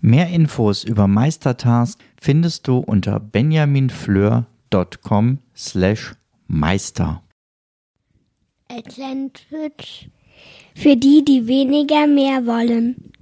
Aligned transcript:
Mehr 0.00 0.28
Infos 0.28 0.84
über 0.84 1.08
Meistertask 1.08 1.98
findest 2.20 2.68
du 2.68 2.76
unter 2.78 3.18
benjaminfleur.com 3.20 5.38
slash 5.54 6.14
meister. 6.46 7.22
Atlantic 8.68 10.10
für 10.74 10.96
die, 10.96 11.24
die 11.24 11.46
weniger 11.46 12.06
mehr 12.06 12.46
wollen. 12.46 13.12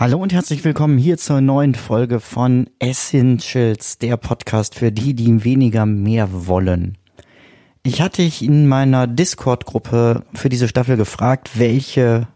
Hallo 0.00 0.18
und 0.18 0.32
herzlich 0.32 0.62
willkommen 0.62 0.96
hier 0.96 1.18
zur 1.18 1.40
neuen 1.40 1.74
Folge 1.74 2.20
von 2.20 2.70
Essentials, 2.78 3.98
der 3.98 4.16
Podcast 4.16 4.76
für 4.76 4.92
die, 4.92 5.12
die 5.12 5.42
weniger 5.42 5.86
mehr 5.86 6.46
wollen. 6.46 6.96
Ich 7.82 8.00
hatte 8.00 8.22
ich 8.22 8.44
in 8.44 8.68
meiner 8.68 9.08
Discord-Gruppe 9.08 10.22
für 10.34 10.48
diese 10.48 10.68
Staffel 10.68 10.96
gefragt, 10.96 11.58
welche 11.58 12.28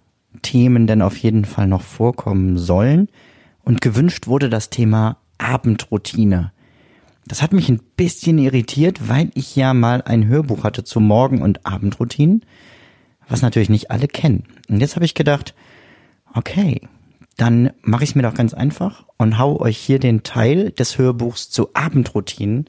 Themen 0.43 0.89
denn 0.89 1.03
auf 1.03 1.17
jeden 1.17 1.45
Fall 1.45 1.69
noch 1.69 1.83
vorkommen 1.83 2.59
sollen 2.59 3.09
und 3.63 3.81
gewünscht 3.81 4.27
wurde 4.27 4.51
das 4.51 4.69
Thema 4.69 5.19
Abendroutine. 5.39 6.51
Das 7.29 7.43
hat 7.43 7.53
mich 7.53 7.69
ein 7.69 7.81
bisschen 7.97 8.39
irritiert, 8.39 9.09
weil 9.09 9.31
ich 9.35 9.55
ja 9.55 9.73
mal 9.73 10.03
ein 10.03 10.27
Hörbuch 10.27 10.65
hatte 10.65 10.83
zu 10.83 10.99
Morgen- 10.99 11.43
und 11.43 11.65
Abendroutinen, 11.65 12.45
was 13.29 13.41
natürlich 13.41 13.71
nicht 13.71 13.93
alle 13.93 14.09
kennen. 14.09 14.47
Und 14.69 14.81
jetzt 14.81 14.97
habe 14.97 15.05
ich 15.05 15.15
gedacht, 15.15 15.55
okay, 16.35 16.81
dann 17.37 17.71
mache 17.83 18.05
ich 18.05 18.15
mir 18.15 18.23
doch 18.23 18.35
ganz 18.35 18.55
einfach 18.55 19.05
und 19.17 19.39
hau 19.39 19.61
euch 19.61 19.79
hier 19.79 19.99
den 19.99 20.23
Teil 20.23 20.71
des 20.71 20.99
Hörbuchs 20.99 21.51
zu 21.51 21.71
Abendroutinen 21.75 22.69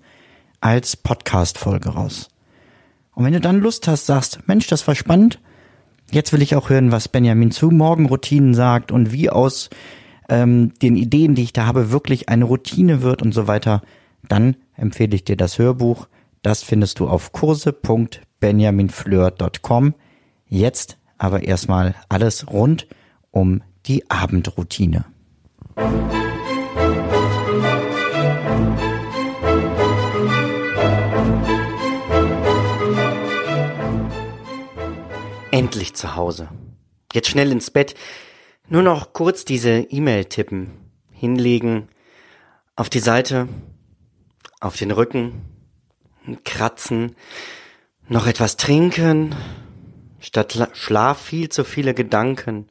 als 0.61 0.95
Podcast-Folge 0.95 1.89
raus. 1.89 2.29
Und 3.13 3.25
wenn 3.25 3.33
du 3.33 3.41
dann 3.41 3.59
Lust 3.59 3.87
hast, 3.87 4.05
sagst, 4.05 4.47
Mensch, 4.47 4.67
das 4.67 4.87
war 4.87 4.95
spannend, 4.95 5.39
jetzt 6.11 6.33
will 6.33 6.41
ich 6.41 6.55
auch 6.55 6.69
hören, 6.69 6.91
was 6.91 7.07
Benjamin 7.07 7.51
zu 7.51 7.69
Morgenroutinen 7.69 8.53
sagt 8.53 8.91
und 8.91 9.11
wie 9.11 9.29
aus 9.29 9.69
ähm, 10.29 10.73
den 10.81 10.95
Ideen, 10.95 11.35
die 11.35 11.43
ich 11.43 11.53
da 11.53 11.65
habe, 11.65 11.91
wirklich 11.91 12.29
eine 12.29 12.45
Routine 12.45 13.01
wird 13.01 13.21
und 13.21 13.33
so 13.33 13.47
weiter, 13.47 13.81
dann 14.27 14.55
empfehle 14.75 15.15
ich 15.15 15.25
dir 15.25 15.37
das 15.37 15.59
Hörbuch. 15.59 16.07
Das 16.41 16.63
findest 16.63 16.99
du 16.99 17.07
auf 17.07 17.33
kurse.benjaminfleur.com. 17.33 19.93
Jetzt 20.47 20.97
aber 21.17 21.43
erstmal 21.43 21.95
alles 22.09 22.51
rund 22.51 22.87
um 23.31 23.61
die 23.85 24.09
Abendroutine. 24.09 25.05
Endlich 35.51 35.93
zu 35.93 36.15
Hause. 36.15 36.49
Jetzt 37.13 37.29
schnell 37.29 37.51
ins 37.51 37.69
Bett. 37.69 37.95
Nur 38.69 38.81
noch 38.81 39.13
kurz 39.13 39.45
diese 39.45 39.81
E-Mail 39.81 40.25
tippen, 40.25 40.71
hinlegen, 41.11 41.89
auf 42.75 42.89
die 42.89 42.99
Seite, 42.99 43.47
auf 44.59 44.77
den 44.77 44.91
Rücken, 44.91 45.45
kratzen, 46.43 47.15
noch 48.07 48.25
etwas 48.25 48.57
trinken, 48.57 49.35
statt 50.19 50.69
Schlaf 50.73 51.21
viel 51.21 51.49
zu 51.49 51.63
viele 51.63 51.93
Gedanken. 51.93 52.69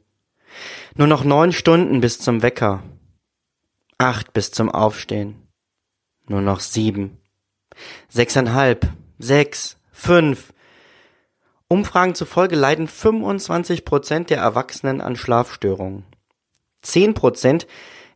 Nur 0.95 1.07
noch 1.07 1.23
neun 1.23 1.51
Stunden 1.51 2.01
bis 2.01 2.19
zum 2.19 2.41
Wecker. 2.41 2.83
Acht 3.97 4.33
bis 4.33 4.51
zum 4.51 4.69
Aufstehen. 4.69 5.47
Nur 6.27 6.41
noch 6.41 6.59
sieben. 6.59 7.17
Sechseinhalb. 8.09 8.87
Sechs. 9.19 9.77
Fünf. 9.91 10.53
Umfragen 11.67 12.13
zufolge 12.13 12.55
leiden 12.55 12.87
25 12.87 13.85
Prozent 13.85 14.29
der 14.29 14.37
Erwachsenen 14.37 15.01
an 15.01 15.15
Schlafstörungen. 15.15 16.05
Zehn 16.81 17.13
Prozent 17.13 17.65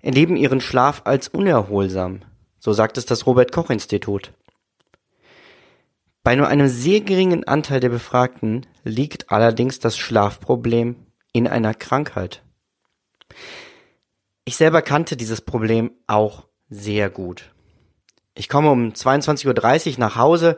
erleben 0.01 0.35
ihren 0.35 0.61
Schlaf 0.61 1.01
als 1.05 1.27
unerholsam. 1.27 2.21
So 2.59 2.73
sagt 2.73 2.97
es 2.97 3.05
das 3.05 3.25
Robert 3.25 3.51
Koch 3.51 3.69
Institut. 3.69 4.33
Bei 6.23 6.35
nur 6.35 6.47
einem 6.47 6.67
sehr 6.67 7.01
geringen 7.01 7.45
Anteil 7.45 7.79
der 7.79 7.89
Befragten 7.89 8.65
liegt 8.83 9.31
allerdings 9.31 9.79
das 9.79 9.97
Schlafproblem 9.97 11.06
in 11.37 11.47
einer 11.47 11.73
Krankheit. 11.73 12.43
Ich 14.45 14.57
selber 14.57 14.81
kannte 14.81 15.17
dieses 15.17 15.41
Problem 15.41 15.91
auch 16.07 16.45
sehr 16.69 17.09
gut. 17.09 17.51
Ich 18.33 18.49
komme 18.49 18.71
um 18.71 18.89
22.30 18.89 19.93
Uhr 19.93 19.99
nach 19.99 20.15
Hause 20.15 20.57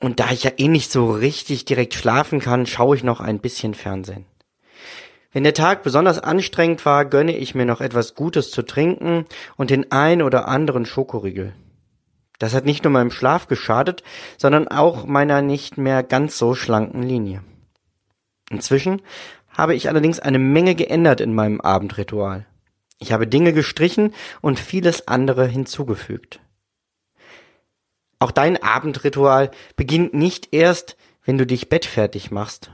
und 0.00 0.20
da 0.20 0.30
ich 0.30 0.44
ja 0.44 0.52
eh 0.56 0.68
nicht 0.68 0.90
so 0.90 1.10
richtig 1.10 1.64
direkt 1.64 1.94
schlafen 1.94 2.40
kann, 2.40 2.66
schaue 2.66 2.96
ich 2.96 3.04
noch 3.04 3.20
ein 3.20 3.40
bisschen 3.40 3.74
Fernsehen. 3.74 4.26
Wenn 5.32 5.44
der 5.44 5.54
Tag 5.54 5.82
besonders 5.82 6.18
anstrengend 6.18 6.84
war, 6.86 7.04
gönne 7.04 7.36
ich 7.36 7.54
mir 7.54 7.66
noch 7.66 7.80
etwas 7.80 8.14
Gutes 8.14 8.50
zu 8.50 8.62
trinken 8.62 9.26
und 9.56 9.70
den 9.70 9.90
ein 9.90 10.22
oder 10.22 10.46
anderen 10.46 10.86
Schokoriegel. 10.86 11.54
Das 12.38 12.54
hat 12.54 12.64
nicht 12.64 12.84
nur 12.84 12.92
meinem 12.92 13.10
Schlaf 13.10 13.48
geschadet, 13.48 14.02
sondern 14.38 14.68
auch 14.68 15.06
meiner 15.06 15.42
nicht 15.42 15.78
mehr 15.78 16.02
ganz 16.02 16.38
so 16.38 16.54
schlanken 16.54 17.02
Linie. 17.02 17.42
Inzwischen 18.50 19.02
habe 19.56 19.74
ich 19.74 19.88
allerdings 19.88 20.20
eine 20.20 20.38
Menge 20.38 20.74
geändert 20.74 21.20
in 21.20 21.34
meinem 21.34 21.60
Abendritual. 21.60 22.46
Ich 22.98 23.12
habe 23.12 23.26
Dinge 23.26 23.52
gestrichen 23.52 24.14
und 24.40 24.58
vieles 24.58 25.08
andere 25.08 25.46
hinzugefügt. 25.46 26.40
Auch 28.18 28.30
dein 28.30 28.62
Abendritual 28.62 29.50
beginnt 29.76 30.14
nicht 30.14 30.48
erst, 30.52 30.96
wenn 31.24 31.38
du 31.38 31.46
dich 31.46 31.68
bettfertig 31.68 32.30
machst, 32.30 32.70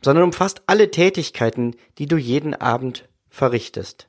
sondern 0.00 0.24
umfasst 0.24 0.62
alle 0.66 0.90
Tätigkeiten, 0.90 1.76
die 1.98 2.06
du 2.06 2.16
jeden 2.16 2.54
Abend 2.54 3.08
verrichtest. 3.28 4.08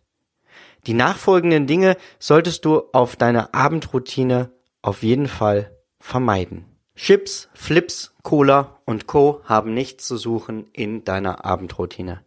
Die 0.85 0.93
nachfolgenden 0.93 1.65
Dinge 1.65 1.97
solltest 2.19 2.65
du 2.65 2.83
auf 2.91 3.15
deiner 3.15 3.55
Abendroutine 3.55 4.51
auf 4.81 5.01
jeden 5.01 5.27
Fall 5.27 5.71
vermeiden. 5.99 6.65
Chips, 6.95 7.49
Flips, 7.53 8.12
Cola 8.23 8.79
und 8.85 9.05
Co. 9.05 9.41
haben 9.43 9.73
nichts 9.73 10.07
zu 10.07 10.17
suchen 10.17 10.67
in 10.71 11.03
deiner 11.03 11.43
Abendroutine. 11.45 12.23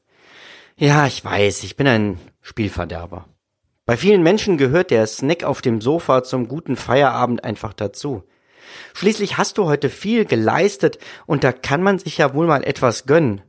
Ja, 0.77 1.07
ich 1.07 1.25
weiß, 1.25 1.65
ich 1.65 1.77
bin 1.77 1.87
ein 1.87 2.19
Spielverderber. 2.43 3.27
Bei 3.87 3.97
vielen 3.97 4.23
Menschen 4.23 4.59
gehört 4.59 4.91
der 4.91 5.07
Snack 5.07 5.43
auf 5.43 5.63
dem 5.63 5.81
Sofa 5.81 6.23
zum 6.23 6.49
guten 6.49 6.77
Feierabend 6.77 7.45
einfach 7.45 7.73
dazu. 7.73 8.25
Schließlich 8.95 9.39
hast 9.39 9.59
du 9.59 9.65
heute 9.65 9.89
viel 9.89 10.27
geleistet 10.27 10.99
und 11.25 11.45
da 11.45 11.53
kann 11.53 11.83
man 11.83 11.99
sich 11.99 12.19
ja 12.19 12.35
wohl 12.35 12.47
mal 12.47 12.63
etwas 12.63 13.07
gönnen. 13.07 13.43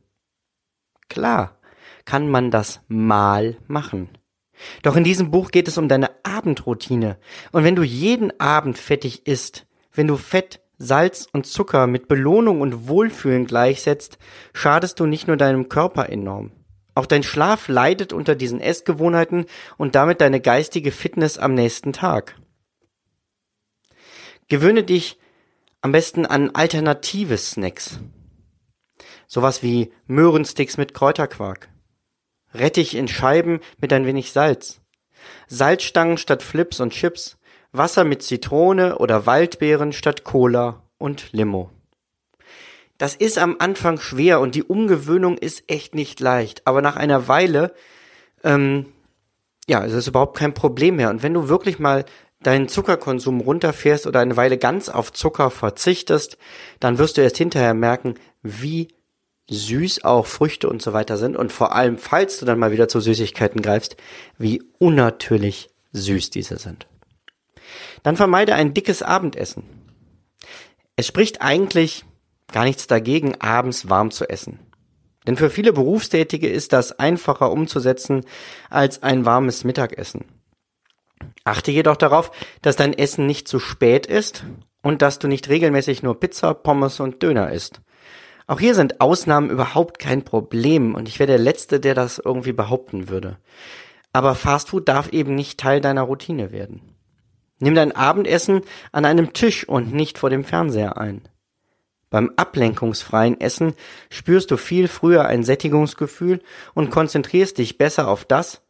Klar, 1.08 1.58
kann 2.06 2.30
man 2.30 2.50
das 2.50 2.80
mal 2.88 3.58
machen. 3.66 4.08
Doch 4.82 4.96
in 4.96 5.04
diesem 5.04 5.30
Buch 5.30 5.50
geht 5.50 5.68
es 5.68 5.76
um 5.76 5.88
deine 5.88 6.10
Abendroutine. 6.24 7.18
Und 7.52 7.64
wenn 7.64 7.76
du 7.76 7.82
jeden 7.82 8.38
Abend 8.40 8.78
fettig 8.78 9.26
isst, 9.26 9.66
wenn 9.92 10.06
du 10.06 10.16
Fett 10.16 10.60
Salz 10.78 11.26
und 11.32 11.46
Zucker 11.46 11.86
mit 11.88 12.06
Belohnung 12.06 12.60
und 12.60 12.88
Wohlfühlen 12.88 13.46
gleichsetzt, 13.46 14.18
schadest 14.52 15.00
du 15.00 15.06
nicht 15.06 15.26
nur 15.26 15.36
deinem 15.36 15.68
Körper 15.68 16.08
enorm. 16.08 16.52
Auch 16.94 17.06
dein 17.06 17.22
Schlaf 17.22 17.68
leidet 17.68 18.12
unter 18.12 18.34
diesen 18.34 18.60
Essgewohnheiten 18.60 19.46
und 19.76 19.94
damit 19.94 20.20
deine 20.20 20.40
geistige 20.40 20.92
Fitness 20.92 21.38
am 21.38 21.54
nächsten 21.54 21.92
Tag. 21.92 22.36
Gewöhne 24.48 24.82
dich 24.82 25.18
am 25.80 25.92
besten 25.92 26.26
an 26.26 26.54
alternative 26.54 27.36
Snacks. 27.36 28.00
Sowas 29.26 29.62
wie 29.62 29.92
Möhrensticks 30.06 30.76
mit 30.76 30.94
Kräuterquark. 30.94 31.68
Rettich 32.54 32.94
in 32.94 33.08
Scheiben 33.08 33.60
mit 33.80 33.92
ein 33.92 34.06
wenig 34.06 34.32
Salz. 34.32 34.80
Salzstangen 35.48 36.18
statt 36.18 36.42
Flips 36.42 36.80
und 36.80 36.92
Chips, 36.92 37.37
Wasser 37.78 38.04
mit 38.04 38.22
Zitrone 38.22 38.98
oder 38.98 39.26
Waldbeeren 39.26 39.92
statt 39.92 40.24
Cola 40.24 40.82
und 40.98 41.32
Limo. 41.32 41.70
Das 42.98 43.14
ist 43.14 43.38
am 43.38 43.56
Anfang 43.60 44.00
schwer 44.00 44.40
und 44.40 44.56
die 44.56 44.64
Umgewöhnung 44.64 45.38
ist 45.38 45.62
echt 45.68 45.94
nicht 45.94 46.18
leicht, 46.18 46.66
aber 46.66 46.82
nach 46.82 46.96
einer 46.96 47.28
Weile, 47.28 47.72
ähm, 48.42 48.86
ja, 49.68 49.84
es 49.84 49.92
ist 49.92 50.08
überhaupt 50.08 50.36
kein 50.36 50.52
Problem 50.52 50.96
mehr. 50.96 51.10
Und 51.10 51.22
wenn 51.22 51.34
du 51.34 51.48
wirklich 51.48 51.78
mal 51.78 52.04
deinen 52.42 52.68
Zuckerkonsum 52.68 53.40
runterfährst 53.40 54.06
oder 54.06 54.20
eine 54.20 54.36
Weile 54.36 54.58
ganz 54.58 54.88
auf 54.88 55.12
Zucker 55.12 55.50
verzichtest, 55.50 56.38
dann 56.80 56.98
wirst 56.98 57.16
du 57.16 57.22
erst 57.22 57.36
hinterher 57.36 57.74
merken, 57.74 58.14
wie 58.42 58.88
süß 59.50 60.04
auch 60.04 60.26
Früchte 60.26 60.68
und 60.68 60.82
so 60.82 60.92
weiter 60.92 61.16
sind 61.16 61.36
und 61.36 61.52
vor 61.52 61.74
allem, 61.74 61.98
falls 61.98 62.38
du 62.38 62.46
dann 62.46 62.58
mal 62.58 62.72
wieder 62.72 62.88
zu 62.88 63.00
Süßigkeiten 63.00 63.62
greifst, 63.62 63.96
wie 64.36 64.62
unnatürlich 64.78 65.70
süß 65.92 66.30
diese 66.30 66.58
sind. 66.58 66.86
Dann 68.02 68.16
vermeide 68.16 68.54
ein 68.54 68.74
dickes 68.74 69.02
Abendessen. 69.02 69.64
Es 70.96 71.06
spricht 71.06 71.42
eigentlich 71.42 72.04
gar 72.52 72.64
nichts 72.64 72.86
dagegen, 72.86 73.40
abends 73.40 73.88
warm 73.88 74.10
zu 74.10 74.28
essen. 74.28 74.58
Denn 75.26 75.36
für 75.36 75.50
viele 75.50 75.72
Berufstätige 75.72 76.48
ist 76.48 76.72
das 76.72 76.98
einfacher 76.98 77.52
umzusetzen 77.52 78.24
als 78.70 79.02
ein 79.02 79.26
warmes 79.26 79.64
Mittagessen. 79.64 80.24
Achte 81.44 81.70
jedoch 81.70 81.96
darauf, 81.96 82.30
dass 82.62 82.76
dein 82.76 82.94
Essen 82.94 83.26
nicht 83.26 83.48
zu 83.48 83.58
spät 83.58 84.06
ist 84.06 84.44
und 84.82 85.02
dass 85.02 85.18
du 85.18 85.28
nicht 85.28 85.48
regelmäßig 85.48 86.02
nur 86.02 86.18
Pizza, 86.18 86.54
Pommes 86.54 87.00
und 87.00 87.22
Döner 87.22 87.52
isst. 87.52 87.80
Auch 88.46 88.60
hier 88.60 88.74
sind 88.74 89.02
Ausnahmen 89.02 89.50
überhaupt 89.50 89.98
kein 89.98 90.24
Problem 90.24 90.94
und 90.94 91.06
ich 91.08 91.18
wäre 91.18 91.26
der 91.26 91.38
Letzte, 91.38 91.80
der 91.80 91.94
das 91.94 92.18
irgendwie 92.18 92.52
behaupten 92.52 93.10
würde. 93.10 93.36
Aber 94.14 94.34
Fastfood 94.34 94.88
darf 94.88 95.10
eben 95.10 95.34
nicht 95.34 95.60
Teil 95.60 95.82
deiner 95.82 96.02
Routine 96.02 96.50
werden. 96.50 96.97
Nimm 97.60 97.74
dein 97.74 97.92
Abendessen 97.92 98.62
an 98.92 99.04
einem 99.04 99.32
Tisch 99.32 99.68
und 99.68 99.92
nicht 99.92 100.18
vor 100.18 100.30
dem 100.30 100.44
Fernseher 100.44 100.98
ein. 100.98 101.22
Beim 102.10 102.32
ablenkungsfreien 102.36 103.40
Essen 103.40 103.74
spürst 104.10 104.50
du 104.50 104.56
viel 104.56 104.88
früher 104.88 105.26
ein 105.26 105.42
Sättigungsgefühl 105.42 106.40
und 106.74 106.90
konzentrierst 106.90 107.58
dich 107.58 107.76
besser 107.76 108.08
auf 108.08 108.24
das 108.24 108.62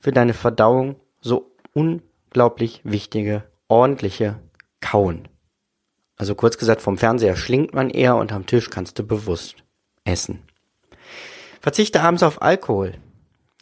für 0.00 0.10
deine 0.12 0.34
Verdauung 0.34 0.96
so 1.20 1.52
unglaublich 1.72 2.80
wichtige, 2.82 3.44
ordentliche 3.68 4.40
Kauen. 4.80 5.28
Also 6.16 6.34
kurz 6.34 6.58
gesagt, 6.58 6.82
vom 6.82 6.98
Fernseher 6.98 7.36
schlingt 7.36 7.74
man 7.74 7.90
eher 7.90 8.16
und 8.16 8.32
am 8.32 8.46
Tisch 8.46 8.70
kannst 8.70 8.98
du 8.98 9.06
bewusst 9.06 9.56
essen. 10.04 10.42
Verzichte 11.60 12.00
abends 12.00 12.22
auf 12.22 12.42
Alkohol. 12.42 12.94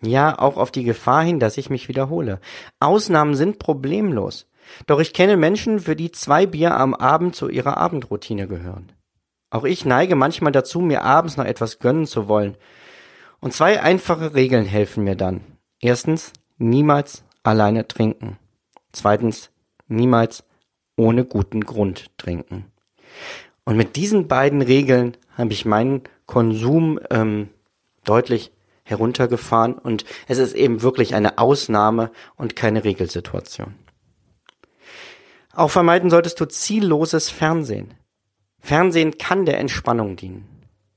Ja, 0.02 0.38
auch 0.38 0.56
auf 0.56 0.70
die 0.70 0.84
Gefahr 0.84 1.22
hin, 1.22 1.40
dass 1.40 1.56
ich 1.56 1.70
mich 1.70 1.88
wiederhole. 1.88 2.40
Ausnahmen 2.80 3.34
sind 3.34 3.58
problemlos. 3.58 4.46
Doch 4.86 5.00
ich 5.00 5.12
kenne 5.12 5.36
Menschen, 5.36 5.80
für 5.80 5.96
die 5.96 6.10
zwei 6.10 6.46
Bier 6.46 6.76
am 6.76 6.94
Abend 6.94 7.36
zu 7.36 7.48
ihrer 7.48 7.76
Abendroutine 7.76 8.48
gehören. 8.48 8.92
Auch 9.50 9.64
ich 9.64 9.84
neige 9.84 10.16
manchmal 10.16 10.52
dazu, 10.52 10.80
mir 10.80 11.02
abends 11.02 11.36
noch 11.36 11.44
etwas 11.44 11.78
gönnen 11.78 12.06
zu 12.06 12.28
wollen. 12.28 12.56
Und 13.40 13.52
zwei 13.52 13.80
einfache 13.80 14.34
Regeln 14.34 14.64
helfen 14.64 15.04
mir 15.04 15.16
dann. 15.16 15.42
Erstens, 15.80 16.32
niemals 16.58 17.24
alleine 17.42 17.86
trinken. 17.86 18.38
Zweitens, 18.92 19.50
niemals 19.86 20.44
ohne 20.96 21.24
guten 21.24 21.60
Grund 21.60 22.10
trinken. 22.16 22.72
Und 23.64 23.76
mit 23.76 23.96
diesen 23.96 24.28
beiden 24.28 24.62
Regeln 24.62 25.16
habe 25.36 25.52
ich 25.52 25.64
meinen 25.64 26.02
Konsum 26.26 26.98
ähm, 27.10 27.48
deutlich 28.04 28.50
heruntergefahren 28.84 29.74
und 29.74 30.04
es 30.28 30.38
ist 30.38 30.54
eben 30.54 30.82
wirklich 30.82 31.14
eine 31.14 31.38
Ausnahme 31.38 32.10
und 32.36 32.54
keine 32.54 32.84
Regelsituation. 32.84 33.74
Auch 35.54 35.70
vermeiden 35.70 36.10
solltest 36.10 36.40
du 36.40 36.46
zielloses 36.46 37.30
Fernsehen. 37.30 37.94
Fernsehen 38.60 39.18
kann 39.18 39.46
der 39.46 39.58
Entspannung 39.58 40.16
dienen. 40.16 40.48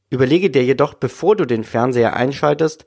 Überlege 0.10 0.50
dir 0.50 0.64
jedoch, 0.64 0.94
bevor 0.94 1.36
du 1.36 1.46
den 1.46 1.64
Fernseher 1.64 2.16
einschaltest, 2.16 2.86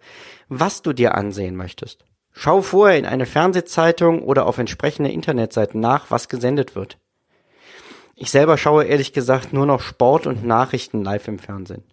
was 0.48 0.82
du 0.82 0.92
dir 0.92 1.14
ansehen 1.14 1.54
möchtest. 1.56 2.04
Schau 2.32 2.62
vorher 2.62 2.98
in 2.98 3.06
eine 3.06 3.26
Fernsehzeitung 3.26 4.22
oder 4.22 4.46
auf 4.46 4.58
entsprechende 4.58 5.10
Internetseiten 5.10 5.80
nach, 5.80 6.10
was 6.10 6.28
gesendet 6.28 6.74
wird. 6.74 6.98
Ich 8.16 8.30
selber 8.30 8.56
schaue 8.56 8.84
ehrlich 8.84 9.12
gesagt 9.12 9.52
nur 9.52 9.66
noch 9.66 9.80
Sport 9.80 10.26
und 10.26 10.44
Nachrichten 10.44 11.02
live 11.02 11.28
im 11.28 11.38
Fernsehen. 11.38 11.84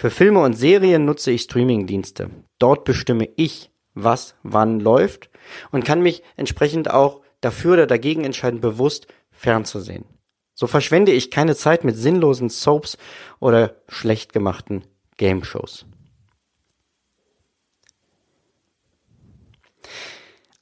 Für 0.00 0.08
Filme 0.08 0.40
und 0.40 0.54
Serien 0.54 1.04
nutze 1.04 1.30
ich 1.30 1.42
Streamingdienste. 1.42 2.30
Dort 2.58 2.84
bestimme 2.84 3.28
ich, 3.36 3.70
was 3.92 4.34
wann 4.42 4.80
läuft 4.80 5.28
und 5.72 5.84
kann 5.84 6.00
mich 6.00 6.22
entsprechend 6.36 6.90
auch 6.90 7.20
dafür 7.42 7.74
oder 7.74 7.86
dagegen 7.86 8.24
entscheiden, 8.24 8.62
bewusst 8.62 9.08
fernzusehen. 9.30 10.06
So 10.54 10.66
verschwende 10.66 11.12
ich 11.12 11.30
keine 11.30 11.54
Zeit 11.54 11.84
mit 11.84 11.98
sinnlosen 11.98 12.48
Soaps 12.48 12.96
oder 13.40 13.76
schlecht 13.88 14.32
gemachten 14.32 14.84
Game 15.18 15.44
Shows. 15.44 15.84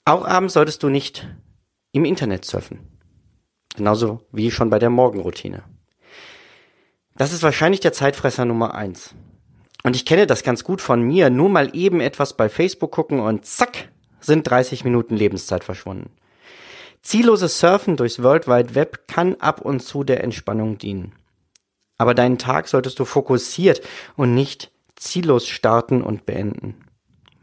Auch 0.04 0.24
abends 0.24 0.54
solltest 0.54 0.82
du 0.82 0.88
nicht 0.88 1.28
im 1.92 2.04
Internet 2.04 2.44
surfen. 2.44 2.88
Genauso 3.76 4.26
wie 4.32 4.50
schon 4.50 4.68
bei 4.68 4.80
der 4.80 4.90
Morgenroutine. 4.90 5.62
Das 7.14 7.32
ist 7.32 7.44
wahrscheinlich 7.44 7.78
der 7.78 7.92
Zeitfresser 7.92 8.44
Nummer 8.44 8.74
eins. 8.74 9.14
Und 9.88 9.96
ich 9.96 10.04
kenne 10.04 10.26
das 10.26 10.42
ganz 10.42 10.64
gut 10.64 10.82
von 10.82 11.00
mir. 11.00 11.30
Nur 11.30 11.48
mal 11.48 11.74
eben 11.74 12.02
etwas 12.02 12.34
bei 12.34 12.50
Facebook 12.50 12.90
gucken 12.90 13.20
und 13.20 13.46
zack, 13.46 13.88
sind 14.20 14.42
30 14.42 14.84
Minuten 14.84 15.16
Lebenszeit 15.16 15.64
verschwunden. 15.64 16.10
Zielloses 17.00 17.58
Surfen 17.58 17.96
durchs 17.96 18.22
World 18.22 18.46
Wide 18.48 18.74
Web 18.74 19.08
kann 19.08 19.36
ab 19.36 19.62
und 19.62 19.80
zu 19.80 20.04
der 20.04 20.22
Entspannung 20.22 20.76
dienen. 20.76 21.14
Aber 21.96 22.12
deinen 22.12 22.36
Tag 22.36 22.68
solltest 22.68 22.98
du 22.98 23.06
fokussiert 23.06 23.80
und 24.14 24.34
nicht 24.34 24.70
ziellos 24.94 25.48
starten 25.48 26.02
und 26.02 26.26
beenden. 26.26 26.74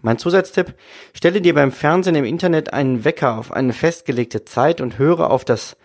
Mein 0.04 0.20
Zusatztipp, 0.20 0.76
stelle 1.16 1.42
dir 1.42 1.56
beim 1.56 1.72
Fernsehen 1.72 2.14
im 2.14 2.26
Internet 2.26 2.74
einen 2.74 3.06
Wecker 3.06 3.40
auf 3.40 3.52
eine 3.52 3.74
festgelegte 3.74 4.46
Zeit 4.46 4.82
und 4.82 5.00
höre 5.00 5.32
auf 5.32 5.46
das 5.46 5.78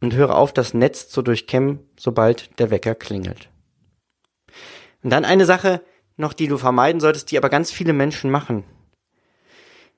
und 0.00 0.14
höre 0.14 0.36
auf, 0.36 0.52
das 0.52 0.72
Netz 0.72 1.08
zu 1.08 1.20
durchkämmen, 1.20 1.80
sobald 1.98 2.60
der 2.60 2.70
Wecker 2.70 2.94
klingelt. 2.94 3.48
Und 5.06 5.10
dann 5.10 5.24
eine 5.24 5.46
Sache 5.46 5.82
noch, 6.16 6.32
die 6.32 6.48
du 6.48 6.58
vermeiden 6.58 7.00
solltest, 7.00 7.30
die 7.30 7.38
aber 7.38 7.48
ganz 7.48 7.70
viele 7.70 7.92
Menschen 7.92 8.28
machen. 8.28 8.64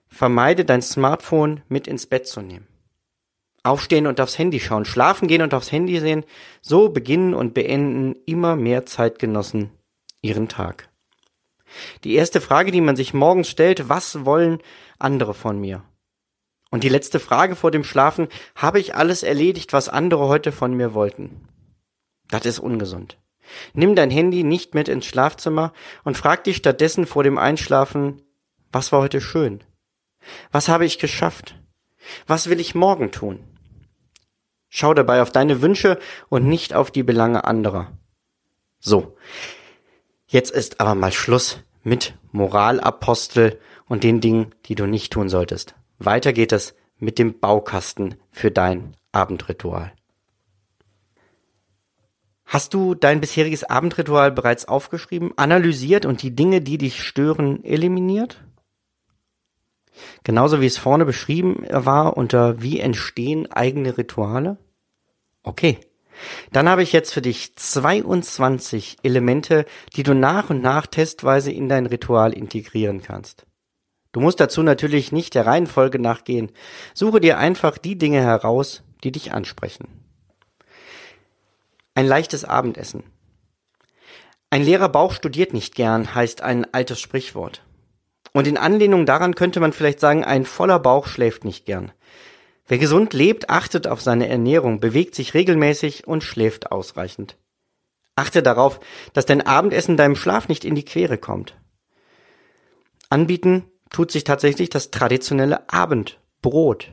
Vermeide 0.07 0.67
dein 0.67 0.83
Smartphone 0.83 1.63
mit 1.71 1.89
ins 1.89 2.05
Bett 2.05 2.27
zu 2.27 2.43
nehmen. 2.43 2.67
Aufstehen 3.63 4.07
und 4.07 4.21
aufs 4.21 4.37
Handy 4.37 4.61
schauen, 4.61 4.85
schlafen 4.85 5.27
gehen 5.27 5.41
und 5.41 5.55
aufs 5.55 5.73
Handy 5.73 5.99
sehen, 5.99 6.27
so 6.61 6.91
beginnen 6.91 7.33
und 7.33 7.55
beenden 7.55 8.17
immer 8.27 8.55
mehr 8.55 8.85
Zeitgenossen 8.85 9.71
ihren 10.21 10.47
Tag. 10.47 10.91
Die 12.05 12.13
erste 12.15 12.43
Frage, 12.43 12.71
die 12.71 12.83
man 12.83 12.95
sich 12.95 13.15
morgens 13.15 13.49
stellt, 13.49 13.89
was 13.89 14.27
wollen 14.27 14.59
andere 14.99 15.33
von 15.33 15.59
mir? 15.59 15.85
Und 16.71 16.85
die 16.85 16.91
letzte 16.91 17.19
Frage 17.19 17.57
vor 17.57 17.71
dem 17.71 17.83
Schlafen, 17.83 18.29
habe 18.55 18.79
ich 18.79 18.95
alles 18.95 19.23
erledigt, 19.23 19.73
was 19.73 19.89
andere 19.89 20.29
heute 20.29 20.53
von 20.53 20.75
mir 20.75 20.93
wollten? 20.93 21.49
Das 22.29 22.45
ist 22.45 22.59
ungesund. 22.59 23.17
Nimm 23.73 23.95
dein 23.95 24.11
Handy 24.11 24.45
nicht 24.45 24.75
mit 24.75 24.89
ins 24.89 25.07
Schlafzimmer 25.07 25.73
und 26.05 26.17
frag 26.17 26.45
dich 26.45 26.57
stattdessen 26.57 27.07
vor 27.07 27.23
dem 27.23 27.39
Einschlafen, 27.39 28.23
was 28.73 28.93
war 28.93 29.01
heute 29.01 29.21
schön? 29.21 29.65
Was 30.53 30.69
habe 30.69 30.85
ich 30.85 30.99
geschafft? 30.99 31.59
Was 32.27 32.49
will 32.49 32.61
ich 32.61 32.75
morgen 32.75 33.11
tun? 33.11 33.45
Schau 34.69 34.93
dabei 34.95 35.23
auf 35.23 35.31
deine 35.31 35.63
Wünsche 35.63 35.99
und 36.29 36.47
nicht 36.47 36.75
auf 36.75 36.91
die 36.91 37.03
Belange 37.03 37.45
anderer. 37.45 37.99
So. 38.79 39.17
Jetzt 40.27 40.51
ist 40.51 40.81
aber 40.81 40.95
mal 40.95 41.13
Schluss 41.13 41.61
mit 41.83 42.15
Moralapostel 42.33 43.59
und 43.87 44.05
den 44.05 44.21
Dingen, 44.21 44.55
die 44.67 44.75
du 44.75 44.87
nicht 44.87 45.13
tun 45.13 45.31
solltest. 45.31 45.75
Weiter 45.99 46.35
geht 46.35 46.53
es 46.53 46.75
mit 46.99 47.19
dem 47.19 47.39
Baukasten 47.39 48.17
für 48.31 48.51
dein 48.51 48.95
Abendritual. 49.11 49.93
Hast 52.49 52.73
du 52.73 52.95
dein 52.95 53.21
bisheriges 53.21 53.63
Abendritual 53.63 54.33
bereits 54.33 54.67
aufgeschrieben, 54.67 55.33
analysiert 55.37 56.07
und 56.07 56.23
die 56.23 56.35
Dinge, 56.35 56.63
die 56.63 56.79
dich 56.79 57.05
stören, 57.05 57.63
eliminiert? 57.63 58.43
Genauso 60.25 60.63
wie 60.63 60.67
es 60.67 60.79
vorne 60.79 61.05
beschrieben 61.05 61.67
war 61.69 62.17
unter 62.17 62.63
wie 62.63 62.81
entstehen 62.81 63.53
eigene 63.53 63.99
Rituale? 63.99 64.57
Okay. 65.43 65.79
Dann 66.51 66.71
habe 66.71 66.83
ich 66.83 66.93
jetzt 66.93 67.13
für 67.13 67.21
dich 67.21 67.55
22 67.55 68.97
Elemente, 69.03 69.67
die 69.95 70.03
du 70.03 70.15
nach 70.15 70.49
und 70.49 70.63
nach 70.63 70.87
testweise 70.87 71.53
in 71.53 71.69
dein 71.69 71.85
Ritual 71.85 72.33
integrieren 72.33 73.03
kannst. 73.03 73.45
Du 74.13 74.21
musst 74.21 74.41
dazu 74.41 74.63
natürlich 74.63 75.13
nicht 75.13 75.35
der 75.35 75.45
Reihenfolge 75.45 75.99
nachgehen. 75.99 76.51
Suche 76.95 77.21
dir 77.21 77.37
einfach 77.37 77.77
die 77.77 77.99
Dinge 77.99 78.23
heraus, 78.23 78.83
die 79.05 79.13
dich 79.13 79.33
ansprechen. 79.33 79.98
Ein 81.99 82.07
leichtes 82.07 82.45
Abendessen. 82.45 83.03
Ein 84.51 84.63
leerer 84.63 84.89
Bauch 84.89 85.13
studiert 85.13 85.53
nicht 85.53 85.75
gern, 85.75 86.15
heißt 86.15 86.43
ein 86.43 86.73
altes 86.73 87.01
Sprichwort. 87.01 87.65
Und 88.33 88.47
in 88.47 88.57
Anlehnung 88.57 89.05
daran 89.05 89.35
könnte 89.35 89.59
man 89.59 89.73
vielleicht 89.73 89.99
sagen, 89.99 90.23
ein 90.23 90.45
voller 90.45 90.79
Bauch 90.79 91.09
schläft 91.09 91.45
nicht 91.45 91.67
gern. 91.67 91.91
Wer 92.69 92.79
gesund 92.79 93.15
lebt, 93.15 93.51
achtet 93.51 93.89
auf 93.89 94.01
seine 94.01 94.29
Ernährung, 94.29 94.79
bewegt 94.79 95.17
sich 95.17 95.35
regelmäßig 95.35 96.07
und 96.07 96.23
schläft 96.23 96.71
ausreichend. 96.71 97.37
Achte 98.15 98.45
darauf, 98.45 98.79
dass 99.13 99.27
dein 99.27 99.45
Abendessen 99.45 99.97
deinem 99.97 100.15
Schlaf 100.15 100.47
nicht 100.47 100.65
in 100.65 100.77
die 100.77 100.85
Quere 100.85 101.19
kommt. 101.19 101.57
Anbieten 103.11 103.65
tut 103.91 104.13
sich 104.13 104.23
tatsächlich 104.23 104.71
das 104.71 104.93
traditionelle 104.93 105.69
Abendbrot. 105.69 106.93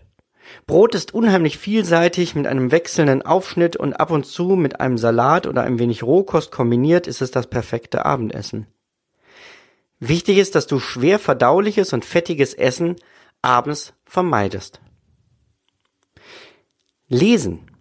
Brot 0.68 0.96
ist 0.96 1.14
unheimlich 1.14 1.58
vielseitig, 1.58 2.36
mit 2.36 2.48
einem 2.48 2.72
wechselnden 2.72 3.22
Aufschnitt 3.22 3.76
und 3.76 3.94
ab 3.94 4.12
und 4.12 4.26
zu 4.26 4.56
mit 4.56 4.80
einem 4.80 4.98
Salat 4.98 5.48
oder 5.48 5.64
ein 5.64 5.80
wenig 5.80 6.04
Rohkost 6.04 6.52
kombiniert 6.52 7.08
ist 7.08 7.22
es 7.22 7.32
das 7.32 7.48
perfekte 7.48 8.06
Abendessen. 8.06 8.68
Wichtig 10.00 10.38
ist, 10.38 10.56
dass 10.56 10.68
du 10.68 10.80
schwer 10.80 11.20
verdauliches 11.20 11.94
und 11.94 12.06
fettiges 12.06 12.54
Essen 12.54 12.96
abends 13.42 13.94
vermeidest. 14.06 14.82
Lesen. 17.08 17.72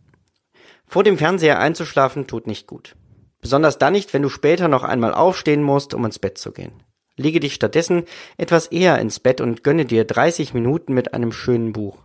Vor 0.87 1.03
dem 1.03 1.19
Fernseher 1.19 1.59
einzuschlafen 1.59 2.27
tut 2.27 2.47
nicht 2.47 2.67
gut. 2.67 2.95
Besonders 3.41 3.79
dann 3.79 3.93
nicht, 3.95 4.15
wenn 4.15 4.23
du 4.23 4.29
später 4.29 4.69
noch 4.69 4.85
einmal 4.85 5.13
aufstehen 5.13 5.63
musst, 5.63 5.93
um 5.93 6.05
ins 6.05 6.19
Bett 6.19 6.39
zu 6.39 6.53
gehen. 6.53 6.83
Lege 7.17 7.41
dich 7.41 7.55
stattdessen 7.55 8.05
etwas 8.37 8.67
eher 8.69 8.99
ins 8.99 9.21
Bett 9.21 9.41
und 9.41 9.63
gönne 9.63 9.85
dir 9.85 10.05
30 10.05 10.55
Minuten 10.55 10.95
mit 10.95 11.15
einem 11.15 11.33
schönen 11.33 11.73
Buch. 11.73 11.99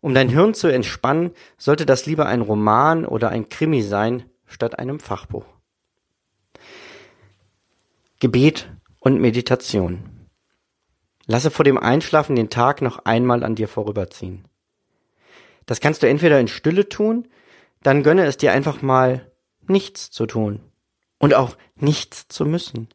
Um 0.00 0.14
dein 0.14 0.28
Hirn 0.28 0.54
zu 0.54 0.68
entspannen, 0.68 1.32
sollte 1.58 1.86
das 1.86 2.06
lieber 2.06 2.26
ein 2.26 2.40
Roman 2.40 3.04
oder 3.06 3.30
ein 3.30 3.48
Krimi 3.48 3.82
sein, 3.82 4.30
statt 4.46 4.78
einem 4.78 5.00
Fachbuch. 5.00 5.46
Gebet 8.20 8.70
und 9.00 9.20
Meditation. 9.20 10.28
Lasse 11.26 11.50
vor 11.50 11.64
dem 11.64 11.78
Einschlafen 11.78 12.36
den 12.36 12.50
Tag 12.50 12.82
noch 12.82 13.04
einmal 13.04 13.42
an 13.42 13.56
dir 13.56 13.68
vorüberziehen. 13.68 14.44
Das 15.66 15.80
kannst 15.80 16.02
du 16.02 16.08
entweder 16.08 16.38
in 16.38 16.48
Stille 16.48 16.88
tun, 16.88 17.28
dann 17.82 18.02
gönne 18.02 18.24
es 18.24 18.36
dir 18.36 18.52
einfach 18.52 18.82
mal 18.82 19.30
nichts 19.66 20.10
zu 20.10 20.26
tun 20.26 20.60
und 21.18 21.34
auch 21.34 21.56
nichts 21.74 22.28
zu 22.28 22.44
müssen. 22.44 22.88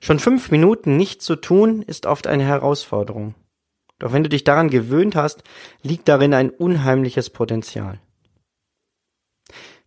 Schon 0.00 0.18
fünf 0.18 0.50
Minuten 0.50 0.96
nichts 0.96 1.24
zu 1.24 1.36
tun 1.36 1.82
ist 1.82 2.06
oft 2.06 2.26
eine 2.26 2.44
Herausforderung. 2.44 3.34
Doch 3.98 4.12
wenn 4.12 4.22
du 4.22 4.28
dich 4.28 4.44
daran 4.44 4.68
gewöhnt 4.68 5.16
hast, 5.16 5.42
liegt 5.82 6.08
darin 6.08 6.34
ein 6.34 6.50
unheimliches 6.50 7.30
Potenzial. 7.30 7.98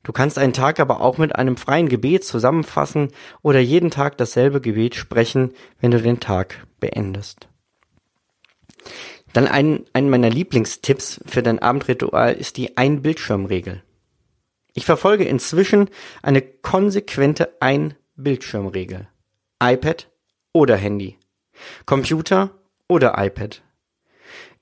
Du 0.04 0.14
kannst 0.14 0.40
einen 0.40 0.54
Tag 0.54 0.80
aber 0.80 1.02
auch 1.02 1.18
mit 1.18 1.36
einem 1.36 1.58
freien 1.58 1.90
Gebet 1.90 2.24
zusammenfassen 2.24 3.10
oder 3.42 3.60
jeden 3.60 3.92
Tag 3.92 4.18
dasselbe 4.18 4.62
Gebet 4.62 4.96
sprechen, 4.96 5.54
wenn 5.82 5.92
du 5.92 6.02
den 6.02 6.20
Tag 6.20 6.66
beendest. 6.80 7.48
Dann 9.34 9.48
ein, 9.48 9.86
ein 9.94 10.10
meiner 10.10 10.30
Lieblingstipps 10.30 11.22
für 11.26 11.44
dein 11.44 11.60
Abendritual 11.60 12.34
ist 12.34 12.58
die 12.58 12.78
Ein-Bildschirm-Regel. 12.78 13.84
Ich 14.74 14.86
verfolge 14.86 15.26
inzwischen 15.26 15.90
eine 16.22 16.42
konsequente 16.42 17.56
Ein-Bildschirm-Regel. 17.60 19.08
iPad 19.62 20.10
oder 20.54 20.78
Handy. 20.78 21.18
Computer 21.86 22.52
oder 22.88 23.16
iPad. 23.18 23.62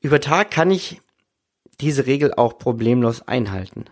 Über 0.02 0.20
Tag 0.20 0.52
kann 0.52 0.72
ich 0.72 1.02
diese 1.80 2.06
Regel 2.06 2.34
auch 2.34 2.58
problemlos 2.58 3.28
einhalten. 3.28 3.86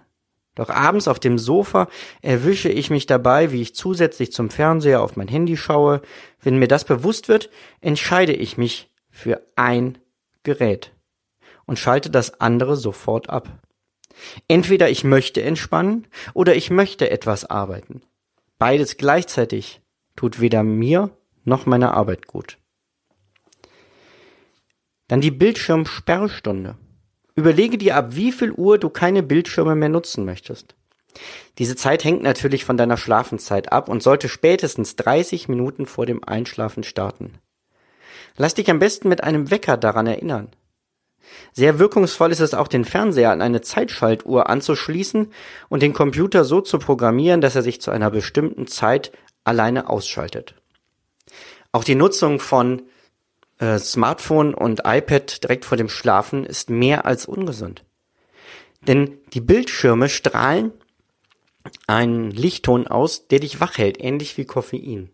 Doch 0.55 0.69
abends 0.69 1.07
auf 1.07 1.19
dem 1.19 1.37
Sofa 1.37 1.89
erwische 2.21 2.69
ich 2.69 2.89
mich 2.89 3.05
dabei, 3.05 3.51
wie 3.51 3.61
ich 3.61 3.75
zusätzlich 3.75 4.31
zum 4.31 4.49
Fernseher 4.49 5.01
auf 5.01 5.17
mein 5.17 5.27
Handy 5.27 5.57
schaue. 5.57 6.01
Wenn 6.41 6.57
mir 6.57 6.69
das 6.69 6.85
bewusst 6.85 7.27
wird, 7.27 7.49
entscheide 7.81 8.33
ich 8.33 8.57
mich 8.57 8.89
für 9.09 9.45
ein 9.55 9.97
Gerät 10.43 10.93
und 11.65 11.77
schalte 11.77 12.09
das 12.09 12.39
andere 12.39 12.77
sofort 12.77 13.29
ab. 13.29 13.49
Entweder 14.47 14.89
ich 14.89 15.03
möchte 15.03 15.41
entspannen 15.41 16.07
oder 16.33 16.55
ich 16.55 16.69
möchte 16.69 17.09
etwas 17.09 17.43
arbeiten. 17.43 18.01
Beides 18.57 18.95
gleichzeitig 18.95 19.81
tut 20.15 20.39
weder 20.39 20.63
mir 20.63 21.09
noch 21.43 21.65
meiner 21.65 21.93
Arbeit 21.93 22.27
gut. 22.27 22.57
Dann 25.07 25.21
die 25.21 25.31
Bildschirmsperrstunde. 25.31 26.77
Überlege 27.35 27.77
dir, 27.77 27.95
ab 27.95 28.15
wie 28.15 28.31
viel 28.31 28.51
Uhr 28.51 28.77
du 28.77 28.89
keine 28.89 29.21
Bildschirme 29.21 29.75
mehr 29.75 29.89
nutzen 29.89 30.25
möchtest. 30.25 30.75
Diese 31.57 31.75
Zeit 31.75 32.03
hängt 32.03 32.23
natürlich 32.23 32.65
von 32.65 32.77
deiner 32.77 32.97
Schlafenszeit 32.97 33.71
ab 33.71 33.87
und 33.87 34.03
sollte 34.03 34.29
spätestens 34.29 34.95
30 34.95 35.47
Minuten 35.47 35.85
vor 35.85 36.05
dem 36.05 36.23
Einschlafen 36.23 36.83
starten. 36.83 37.39
Lass 38.37 38.53
dich 38.53 38.69
am 38.69 38.79
besten 38.79 39.07
mit 39.07 39.23
einem 39.23 39.51
Wecker 39.51 39.77
daran 39.77 40.07
erinnern. 40.07 40.49
Sehr 41.53 41.79
wirkungsvoll 41.79 42.31
ist 42.31 42.39
es 42.39 42.53
auch, 42.53 42.67
den 42.67 42.85
Fernseher 42.85 43.31
an 43.31 43.41
eine 43.41 43.61
Zeitschaltuhr 43.61 44.49
anzuschließen 44.49 45.31
und 45.69 45.81
den 45.81 45.93
Computer 45.93 46.43
so 46.43 46.61
zu 46.61 46.79
programmieren, 46.79 47.41
dass 47.41 47.55
er 47.55 47.61
sich 47.61 47.81
zu 47.81 47.91
einer 47.91 48.11
bestimmten 48.11 48.67
Zeit 48.67 49.11
alleine 49.43 49.89
ausschaltet. 49.89 50.55
Auch 51.71 51.83
die 51.83 51.95
Nutzung 51.95 52.39
von 52.39 52.83
äh, 53.59 53.79
Smartphone 53.79 54.53
und 54.53 54.81
iPad 54.85 55.43
direkt 55.43 55.65
vor 55.65 55.77
dem 55.77 55.89
Schlafen 55.89 56.45
ist 56.45 56.69
mehr 56.69 57.05
als 57.05 57.25
ungesund. 57.25 57.83
Denn 58.87 59.17
die 59.33 59.41
Bildschirme 59.41 60.09
strahlen 60.09 60.71
einen 61.87 62.31
Lichtton 62.31 62.87
aus, 62.87 63.27
der 63.27 63.39
dich 63.39 63.59
wach 63.59 63.77
hält, 63.77 63.99
ähnlich 63.99 64.37
wie 64.37 64.45
Koffein. 64.45 65.09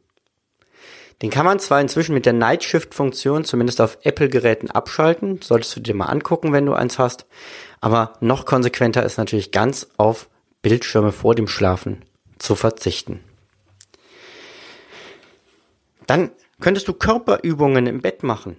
Den 1.22 1.30
kann 1.30 1.46
man 1.46 1.60
zwar 1.60 1.80
inzwischen 1.80 2.16
mit 2.16 2.26
der 2.26 2.34
Night 2.34 2.64
Shift 2.64 2.96
Funktion 2.96 3.46
zumindest 3.46 3.80
auf 3.80 4.00
Apple 4.04 4.28
Geräten 4.28 4.72
abschalten, 4.72 5.40
solltest 5.42 5.76
du 5.76 5.80
dir 5.80 5.94
mal 5.94 6.08
angucken, 6.08 6.52
wenn 6.52 6.66
du 6.66 6.74
eins 6.74 6.98
hast, 6.98 7.28
aber 7.80 8.14
noch 8.22 8.46
konsequenter 8.46 9.04
ist 9.04 9.18
natürlich 9.18 9.52
ganz 9.52 9.88
auf 9.98 10.30
Bildschirme 10.64 11.12
vor 11.12 11.36
dem 11.36 11.48
Schlafen 11.48 12.04
zu 12.40 12.56
verzichten. 12.56 13.24
Dann 16.08 16.32
könntest 16.62 16.88
du 16.88 16.94
Körperübungen 16.94 17.88
im 17.88 18.02
Bett 18.02 18.24
machen. 18.24 18.56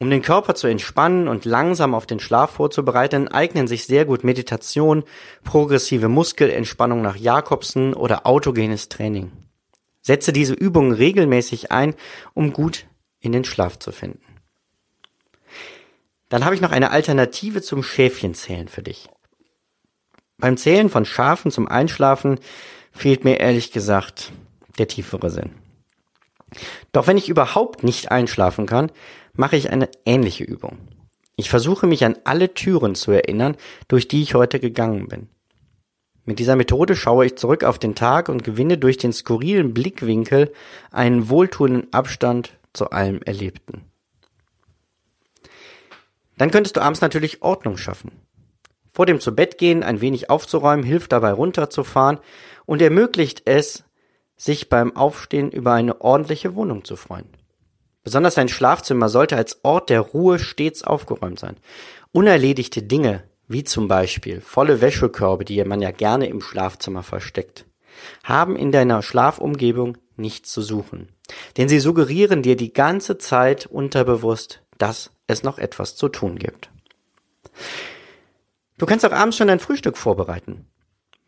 Um 0.00 0.10
den 0.10 0.22
Körper 0.22 0.54
zu 0.54 0.68
entspannen 0.68 1.26
und 1.26 1.44
langsam 1.44 1.92
auf 1.92 2.06
den 2.06 2.20
Schlaf 2.20 2.50
vorzubereiten, 2.50 3.26
eignen 3.26 3.66
sich 3.66 3.86
sehr 3.86 4.04
gut 4.04 4.22
Meditation, 4.22 5.02
progressive 5.42 6.08
Muskelentspannung 6.08 7.02
nach 7.02 7.16
Jakobsen 7.16 7.94
oder 7.94 8.24
autogenes 8.24 8.88
Training. 8.88 9.32
Setze 10.02 10.32
diese 10.32 10.54
Übungen 10.54 10.92
regelmäßig 10.92 11.72
ein, 11.72 11.94
um 12.34 12.52
gut 12.52 12.86
in 13.18 13.32
den 13.32 13.44
Schlaf 13.44 13.78
zu 13.80 13.90
finden. 13.90 14.22
Dann 16.28 16.44
habe 16.44 16.54
ich 16.54 16.60
noch 16.60 16.72
eine 16.72 16.92
Alternative 16.92 17.60
zum 17.60 17.82
Schäfchenzählen 17.82 18.68
für 18.68 18.82
dich. 18.82 19.08
Beim 20.36 20.56
Zählen 20.56 20.90
von 20.90 21.04
Schafen 21.04 21.50
zum 21.50 21.66
Einschlafen 21.66 22.38
fehlt 22.92 23.24
mir 23.24 23.40
ehrlich 23.40 23.72
gesagt 23.72 24.32
der 24.78 24.86
tiefere 24.86 25.30
Sinn. 25.30 25.67
Doch 26.92 27.06
wenn 27.06 27.16
ich 27.16 27.28
überhaupt 27.28 27.82
nicht 27.82 28.10
einschlafen 28.10 28.66
kann, 28.66 28.90
mache 29.34 29.56
ich 29.56 29.70
eine 29.70 29.88
ähnliche 30.04 30.44
Übung. 30.44 30.78
Ich 31.36 31.50
versuche 31.50 31.86
mich 31.86 32.04
an 32.04 32.16
alle 32.24 32.54
Türen 32.54 32.94
zu 32.94 33.12
erinnern, 33.12 33.56
durch 33.86 34.08
die 34.08 34.22
ich 34.22 34.34
heute 34.34 34.58
gegangen 34.58 35.06
bin. 35.06 35.28
Mit 36.24 36.40
dieser 36.40 36.56
Methode 36.56 36.96
schaue 36.96 37.26
ich 37.26 37.36
zurück 37.36 37.64
auf 37.64 37.78
den 37.78 37.94
Tag 37.94 38.28
und 38.28 38.44
gewinne 38.44 38.76
durch 38.76 38.98
den 38.98 39.12
skurrilen 39.12 39.72
Blickwinkel 39.72 40.52
einen 40.90 41.28
wohltuenden 41.30 41.92
Abstand 41.92 42.58
zu 42.74 42.90
allem 42.90 43.22
Erlebten. 43.22 43.84
Dann 46.36 46.50
könntest 46.50 46.76
du 46.76 46.82
abends 46.82 47.00
natürlich 47.00 47.42
Ordnung 47.42 47.76
schaffen. 47.76 48.12
Vor 48.92 49.06
dem 49.06 49.20
Zubettgehen 49.20 49.82
ein 49.82 50.00
wenig 50.00 50.28
aufzuräumen 50.28 50.84
hilft 50.84 51.12
dabei 51.12 51.32
runterzufahren 51.32 52.18
und 52.66 52.82
ermöglicht 52.82 53.42
es, 53.44 53.84
sich 54.38 54.70
beim 54.70 54.96
Aufstehen 54.96 55.50
über 55.50 55.72
eine 55.72 56.00
ordentliche 56.00 56.54
Wohnung 56.54 56.84
zu 56.84 56.96
freuen. 56.96 57.28
Besonders 58.04 58.36
dein 58.36 58.48
Schlafzimmer 58.48 59.10
sollte 59.10 59.36
als 59.36 59.62
Ort 59.64 59.90
der 59.90 60.00
Ruhe 60.00 60.38
stets 60.38 60.82
aufgeräumt 60.82 61.38
sein. 61.38 61.56
Unerledigte 62.12 62.82
Dinge, 62.82 63.24
wie 63.48 63.64
zum 63.64 63.88
Beispiel 63.88 64.40
volle 64.40 64.80
Wäschekörbe, 64.80 65.44
die 65.44 65.62
man 65.64 65.82
ja 65.82 65.90
gerne 65.90 66.26
im 66.26 66.40
Schlafzimmer 66.40 67.02
versteckt, 67.02 67.66
haben 68.24 68.56
in 68.56 68.72
deiner 68.72 69.02
Schlafumgebung 69.02 69.98
nichts 70.16 70.52
zu 70.52 70.62
suchen. 70.62 71.08
Denn 71.56 71.68
sie 71.68 71.80
suggerieren 71.80 72.42
dir 72.42 72.56
die 72.56 72.72
ganze 72.72 73.18
Zeit 73.18 73.66
unterbewusst, 73.66 74.62
dass 74.78 75.10
es 75.26 75.42
noch 75.42 75.58
etwas 75.58 75.96
zu 75.96 76.08
tun 76.08 76.38
gibt. 76.38 76.70
Du 78.78 78.86
kannst 78.86 79.04
auch 79.04 79.12
abends 79.12 79.36
schon 79.36 79.48
dein 79.48 79.60
Frühstück 79.60 79.98
vorbereiten. 79.98 80.66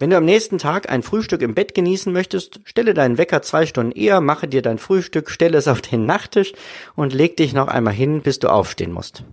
Wenn 0.01 0.09
du 0.09 0.17
am 0.17 0.25
nächsten 0.25 0.57
Tag 0.57 0.91
ein 0.91 1.03
Frühstück 1.03 1.43
im 1.43 1.55
Bett 1.55 1.75
genießen 1.75 2.11
möchtest, 2.11 2.61
stelle 2.65 2.95
deinen 2.95 3.19
Wecker 3.19 3.43
zwei 3.43 3.67
Stunden 3.67 3.93
eher, 3.93 4.23
mache 4.23 4.49
dir 4.49 4.63
dein 4.63 4.79
Frühstück, 4.79 5.31
stelle 5.31 5.59
es 5.59 5.69
auf 5.69 5.83
den 5.83 6.07
Nachttisch 6.07 6.55
und 6.97 7.13
leg 7.13 7.37
dich 7.37 7.53
noch 7.53 7.69
einmal 7.69 7.93
hin, 7.93 8.23
bis 8.23 8.39
du 8.39 8.49
aufstehen 8.49 8.93
musst. 8.93 9.25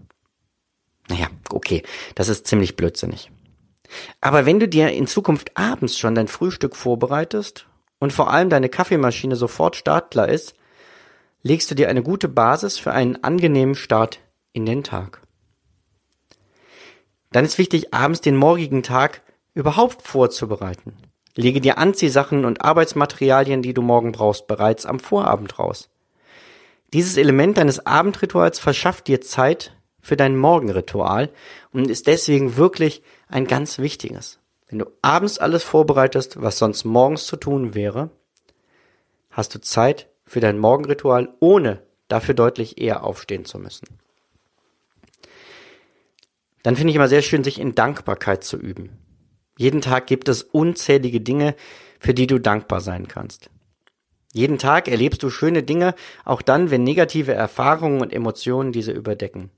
Naja, 1.07 1.27
okay, 1.51 1.83
das 2.15 2.27
ist 2.27 2.47
ziemlich 2.47 2.75
blödsinnig. 2.75 3.31
Aber 4.19 4.45
wenn 4.45 4.59
du 4.59 4.67
dir 4.67 4.91
in 4.91 5.07
Zukunft 5.07 5.55
abends 5.55 5.97
schon 5.97 6.15
dein 6.15 6.27
Frühstück 6.27 6.75
vorbereitest 6.75 7.65
und 7.99 8.11
vor 8.11 8.29
allem 8.29 8.49
deine 8.49 8.67
Kaffeemaschine 8.67 9.37
sofort 9.37 9.77
startklar 9.77 10.27
ist, 10.27 10.53
legst 11.43 11.71
du 11.71 11.75
dir 11.75 11.87
eine 11.87 12.03
gute 12.03 12.27
Basis 12.27 12.77
für 12.77 12.91
einen 12.91 13.23
angenehmen 13.23 13.75
Start 13.75 14.19
in 14.51 14.65
den 14.65 14.83
Tag. 14.83 15.21
Dann 17.31 17.45
ist 17.45 17.57
wichtig, 17.57 17.93
abends 17.93 18.19
den 18.19 18.35
morgigen 18.35 18.83
Tag 18.83 19.21
überhaupt 19.57 20.03
vorzubereiten. 20.03 20.93
Lege 21.35 21.61
dir 21.61 21.79
Anziehsachen 21.79 22.45
und 22.45 22.63
Arbeitsmaterialien, 22.63 23.63
die 23.63 23.73
du 23.73 23.81
morgen 23.81 24.11
brauchst, 24.11 24.45
bereits 24.45 24.85
am 24.85 24.99
Vorabend 24.99 25.57
raus. 25.57 25.89
Dieses 26.93 27.17
Element 27.17 27.57
deines 27.57 27.85
Abendrituals 27.85 28.59
verschafft 28.59 29.07
dir 29.07 29.19
Zeit 29.19 29.75
für 29.99 30.15
dein 30.15 30.37
Morgenritual 30.37 31.29
und 31.71 31.89
ist 31.89 32.05
deswegen 32.05 32.55
wirklich 32.55 33.01
ein 33.27 33.47
ganz 33.47 33.79
wichtiges. 33.79 34.39
Wenn 34.69 34.79
du 34.79 34.85
abends 35.01 35.39
alles 35.39 35.63
vorbereitest, 35.63 36.39
was 36.41 36.59
sonst 36.59 36.85
morgens 36.85 37.25
zu 37.25 37.35
tun 37.35 37.73
wäre, 37.73 38.11
hast 39.31 39.55
du 39.55 39.59
Zeit 39.59 40.07
für 40.25 40.39
dein 40.39 40.59
Morgenritual, 40.59 41.29
ohne 41.39 41.81
dafür 42.09 42.35
deutlich 42.35 42.79
eher 42.79 43.03
aufstehen 43.03 43.45
zu 43.45 43.57
müssen. 43.57 43.87
Dann 46.61 46.75
finde 46.75 46.91
ich 46.91 46.95
immer 46.95 47.07
sehr 47.07 47.21
schön, 47.23 47.43
sich 47.43 47.59
in 47.59 47.75
Dankbarkeit 47.75 48.43
zu 48.43 48.57
üben. 48.57 49.06
Jeden 49.57 49.81
Tag 49.81 50.07
gibt 50.07 50.29
es 50.29 50.43
unzählige 50.43 51.19
Dinge, 51.19 51.55
für 51.99 52.13
die 52.13 52.27
du 52.27 52.39
dankbar 52.39 52.79
sein 52.79 53.07
kannst. 53.07 53.49
Jeden 54.33 54.59
Tag 54.59 54.87
erlebst 54.87 55.23
du 55.23 55.29
schöne 55.29 55.63
Dinge, 55.63 55.95
auch 56.23 56.41
dann, 56.41 56.69
wenn 56.69 56.83
negative 56.83 57.33
Erfahrungen 57.33 58.01
und 58.01 58.13
Emotionen 58.13 58.71
diese 58.71 58.91
überdecken. 58.91 59.49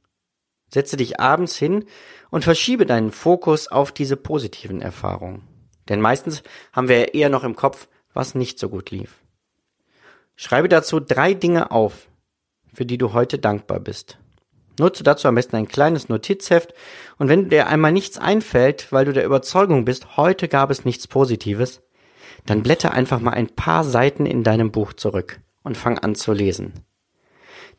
Setze 0.72 0.98
dich 0.98 1.20
abends 1.20 1.58
hin 1.58 1.86
und 2.30 2.44
verschiebe 2.44 2.86
deinen 2.86 3.12
Fokus 3.12 3.68
auf 3.68 3.92
diese 3.92 4.16
positiven 4.16 4.82
Erfahrungen. 4.82 5.42
Denn 5.90 6.00
meistens 6.00 6.44
haben 6.72 6.88
wir 6.88 7.00
ja 7.00 7.06
eher 7.06 7.30
noch 7.30 7.44
im 7.44 7.56
Kopf, 7.56 7.88
was 8.14 8.36
nicht 8.36 8.60
so 8.60 8.70
gut 8.70 8.92
lief. 8.92 9.24
Schreibe 10.36 10.70
dazu 10.70 11.00
drei 11.00 11.34
Dinge 11.34 11.72
auf, 11.72 12.08
für 12.74 12.86
die 12.86 12.98
du 12.98 13.14
heute 13.14 13.40
dankbar 13.40 13.80
bist. 13.80 14.20
Nutze 14.80 15.04
dazu 15.04 15.28
am 15.28 15.36
besten 15.36 15.56
ein 15.56 15.68
kleines 15.68 16.10
Notizheft 16.10 16.74
und 17.18 17.30
wenn 17.30 17.50
dir 17.50 17.68
einmal 17.68 17.92
nichts 17.92 18.18
einfällt, 18.18 18.92
weil 18.92 19.06
du 19.06 19.14
der 19.14 19.26
Überzeugung 19.26 19.86
bist, 19.86 20.18
heute 20.18 20.48
gab 20.48 20.72
es 20.72 20.86
nichts 20.86 21.08
Positives, 21.08 21.82
dann 22.46 22.64
blätter 22.64 22.92
einfach 22.92 23.20
mal 23.20 23.32
ein 23.34 23.48
paar 23.48 23.84
Seiten 23.84 24.26
in 24.26 24.44
deinem 24.44 24.72
Buch 24.72 24.94
zurück 24.94 25.40
und 25.64 25.78
fang 25.78 25.98
an 26.00 26.16
zu 26.16 26.34
lesen. 26.34 26.74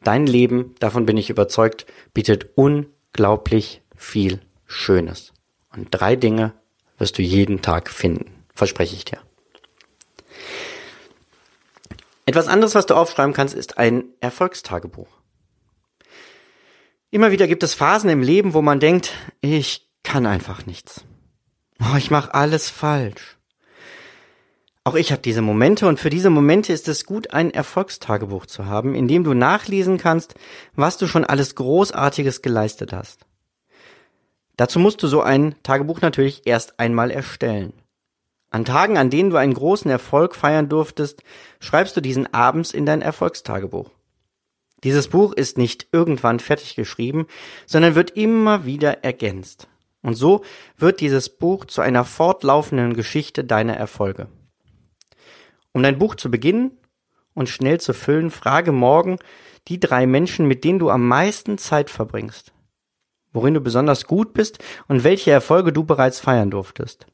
Dein 0.03 0.27
Leben, 0.27 0.75
davon 0.79 1.07
bin 1.07 1.17
ich 1.17 1.31
überzeugt, 1.31 1.87
bietet 2.15 2.51
unglaublich 2.55 3.83
viel 3.97 4.41
Schönes. 4.67 5.33
Und 5.75 5.89
drei 5.91 6.17
Dinge 6.17 6.55
wirst 6.99 7.19
du 7.19 7.23
jeden 7.23 7.63
Tag 7.63 7.91
finden. 7.91 8.45
Verspreche 8.55 8.95
ich 8.95 9.05
dir. 9.05 9.19
Etwas 12.27 12.49
anderes, 12.49 12.75
was 12.75 12.87
du 12.87 12.95
aufschreiben 12.95 13.35
kannst, 13.35 13.55
ist 13.55 13.79
ein 13.79 14.05
Erfolgstagebuch. 14.21 15.20
Immer 17.13 17.33
wieder 17.33 17.49
gibt 17.49 17.65
es 17.65 17.75
Phasen 17.75 18.09
im 18.09 18.23
Leben, 18.23 18.55
wo 18.55 18.63
man 18.63 18.79
denkt, 18.79 19.13
ich 19.41 19.89
kann 20.05 20.27
einfach 20.27 20.67
nichts. 20.67 21.05
Oh, 21.81 21.97
ich 21.97 22.11
mache 22.11 22.35
alles 22.35 22.71
falsch. 22.71 23.37
Auch 24.85 24.95
ich 24.95 25.11
habe 25.11 25.21
diese 25.21 25.43
Momente 25.43 25.89
und 25.89 25.99
für 25.99 26.09
diese 26.09 26.31
Momente 26.31 26.73
ist 26.73 26.87
es 26.89 27.05
gut, 27.05 27.33
ein 27.33 27.51
Erfolgstagebuch 27.51 28.47
zu 28.47 28.67
haben, 28.67 28.95
in 28.95 29.09
dem 29.09 29.25
du 29.25 29.35
nachlesen 29.35 29.99
kannst, 29.99 30.35
was 30.75 30.99
du 30.99 31.09
schon 31.09 31.25
alles 31.25 31.57
Großartiges 31.57 32.43
geleistet 32.43 32.93
hast. 32.93 33.27
Dazu 34.57 34.79
musst 34.79 35.03
du 35.03 35.09
so 35.09 35.21
ein 35.21 35.57
Tagebuch 35.65 36.01
natürlich 36.01 36.47
erst 36.47 36.79
einmal 36.79 37.11
erstellen. 37.11 37.73
An 38.51 38.65
Tagen, 38.65 38.99
an 38.99 39.11
denen 39.11 39.31
du 39.31 39.37
einen 39.37 39.55
großen 39.55 39.91
Erfolg 39.91 40.37
feiern 40.37 40.69
durftest, 40.69 41.23
schreibst 41.61 41.97
du 41.97 42.01
diesen 42.01 42.33
abends 42.33 42.73
in 42.73 42.87
dein 42.87 43.03
Erfolgstagebuch. 43.03 43.91
Dieses 44.85 45.09
Buch 45.09 45.33
ist 45.33 45.59
nicht 45.59 45.89
irgendwann 45.93 46.41
fertig 46.41 46.75
geschrieben, 46.75 47.27
sondern 47.67 47.95
wird 47.95 48.13
immer 48.13 48.65
wieder 48.65 49.05
ergänzt. 49.05 49.69
Und 50.03 50.15
so 50.15 50.43
wird 50.79 51.01
dieses 51.01 51.29
Buch 51.29 51.67
zu 51.67 51.83
einer 51.83 52.05
fortlaufenden 52.05 52.95
Geschichte 52.95 53.45
deiner 53.45 53.77
Erfolge. 53.77 54.29
Um 55.73 55.83
dein 55.83 55.99
Buch 55.99 56.15
zu 56.15 56.31
beginnen 56.31 56.79
und 57.35 57.49
schnell 57.49 57.81
zu 57.81 57.93
füllen, 57.93 58.31
frage 58.31 58.73
morgen 58.73 59.19
die 59.69 59.79
drei 59.79 60.07
Menschen, 60.07 60.47
mit 60.47 60.65
denen 60.65 60.79
du 60.79 60.91
am 60.91 61.07
meisten 61.07 61.59
Zeit 61.59 61.91
verbringst, 61.91 62.53
worin 63.33 63.55
du 63.55 63.61
besonders 63.61 64.07
gut 64.07 64.33
bist 64.33 64.59
und 64.89 65.05
welche 65.05 65.31
Erfolge 65.31 65.73
du 65.73 65.85
bereits 65.85 66.19
feiern 66.19 66.51
durftest. 66.51 67.07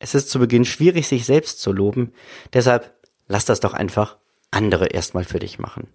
Es 0.00 0.14
ist 0.14 0.30
zu 0.30 0.40
Beginn 0.40 0.64
schwierig, 0.64 1.06
sich 1.06 1.26
selbst 1.26 1.60
zu 1.60 1.72
loben, 1.72 2.12
deshalb 2.52 2.92
lass 3.28 3.44
das 3.44 3.60
doch 3.60 3.74
einfach 3.74 4.16
andere 4.50 4.86
erstmal 4.86 5.24
für 5.24 5.38
dich 5.38 5.58
machen. 5.58 5.88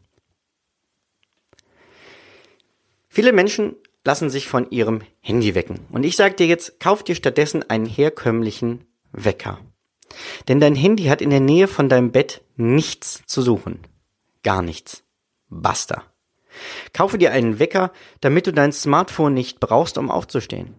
Viele 3.16 3.32
Menschen 3.32 3.78
lassen 4.04 4.30
sich 4.30 4.50
von 4.50 4.70
ihrem 4.72 5.00
Handy 5.22 5.56
wecken. 5.56 5.80
Und 5.90 6.04
ich 6.04 6.18
sage 6.18 6.36
dir 6.36 6.48
jetzt, 6.48 6.82
kauf 6.82 7.02
dir 7.02 7.16
stattdessen 7.16 7.64
einen 7.70 7.86
herkömmlichen 7.86 8.84
Wecker. 9.14 9.58
Denn 10.50 10.60
dein 10.60 10.76
Handy 10.76 11.06
hat 11.06 11.22
in 11.22 11.30
der 11.30 11.40
Nähe 11.40 11.70
von 11.70 11.88
deinem 11.88 12.12
Bett 12.12 12.42
nichts 12.58 13.24
zu 13.26 13.42
suchen. 13.42 13.80
Gar 14.44 14.62
nichts. 14.64 15.06
Basta. 15.48 16.04
Kaufe 16.92 17.18
dir 17.18 17.32
einen 17.32 17.58
Wecker, 17.58 17.94
damit 18.20 18.48
du 18.48 18.52
dein 18.52 18.74
Smartphone 18.74 19.34
nicht 19.34 19.62
brauchst, 19.62 19.98
um 19.98 20.12
aufzustehen. 20.12 20.76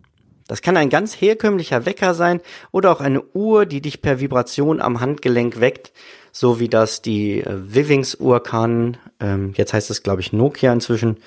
Das 0.47 0.63
kann 0.63 0.77
ein 0.77 0.91
ganz 0.91 1.21
herkömmlicher 1.21 1.87
Wecker 1.87 2.15
sein 2.15 2.41
oder 2.71 2.93
auch 2.93 3.01
eine 3.01 3.23
Uhr, 3.35 3.67
die 3.67 3.81
dich 3.81 4.01
per 4.01 4.21
Vibration 4.21 4.81
am 4.81 5.01
Handgelenk 5.01 5.61
weckt, 5.61 5.93
so 6.31 6.61
wie 6.61 6.69
das 6.69 7.03
die 7.03 7.41
äh, 7.41 7.75
Vivings-Uhr 7.75 8.43
kann. 8.43 8.97
Ähm, 9.19 9.53
jetzt 9.57 9.73
heißt 9.73 9.91
es, 9.91 10.03
glaube 10.03 10.21
ich, 10.21 10.33
Nokia 10.33 10.73
inzwischen 10.73 11.19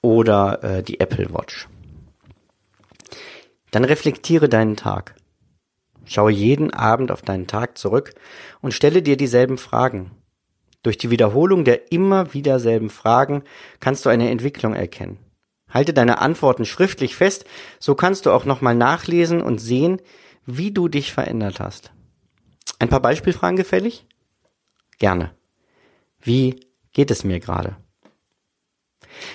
oder 0.00 0.62
äh, 0.62 0.82
die 0.82 1.00
Apple 1.00 1.32
Watch. 1.32 1.68
Dann 3.70 3.84
reflektiere 3.84 4.48
deinen 4.48 4.76
Tag. 4.76 5.14
Schaue 6.04 6.30
jeden 6.30 6.72
Abend 6.72 7.10
auf 7.10 7.22
deinen 7.22 7.46
Tag 7.46 7.76
zurück 7.76 8.14
und 8.62 8.72
stelle 8.72 9.02
dir 9.02 9.16
dieselben 9.16 9.58
Fragen. 9.58 10.12
Durch 10.82 10.96
die 10.96 11.10
Wiederholung 11.10 11.64
der 11.64 11.92
immer 11.92 12.32
wieder 12.32 12.60
selben 12.60 12.88
Fragen 12.88 13.42
kannst 13.80 14.06
du 14.06 14.08
eine 14.08 14.30
Entwicklung 14.30 14.74
erkennen. 14.74 15.18
Halte 15.68 15.92
deine 15.92 16.18
Antworten 16.18 16.64
schriftlich 16.64 17.14
fest, 17.14 17.44
so 17.78 17.94
kannst 17.94 18.26
du 18.26 18.30
auch 18.30 18.44
nochmal 18.44 18.74
nachlesen 18.74 19.42
und 19.42 19.58
sehen, 19.58 20.00
wie 20.46 20.70
du 20.70 20.88
dich 20.88 21.12
verändert 21.12 21.60
hast. 21.60 21.92
Ein 22.78 22.88
paar 22.88 23.02
Beispielfragen 23.02 23.56
gefällig? 23.56 24.06
Gerne. 24.98 25.34
Wie 26.20 26.60
geht 26.92 27.10
es 27.10 27.24
mir 27.24 27.40
gerade? 27.40 27.76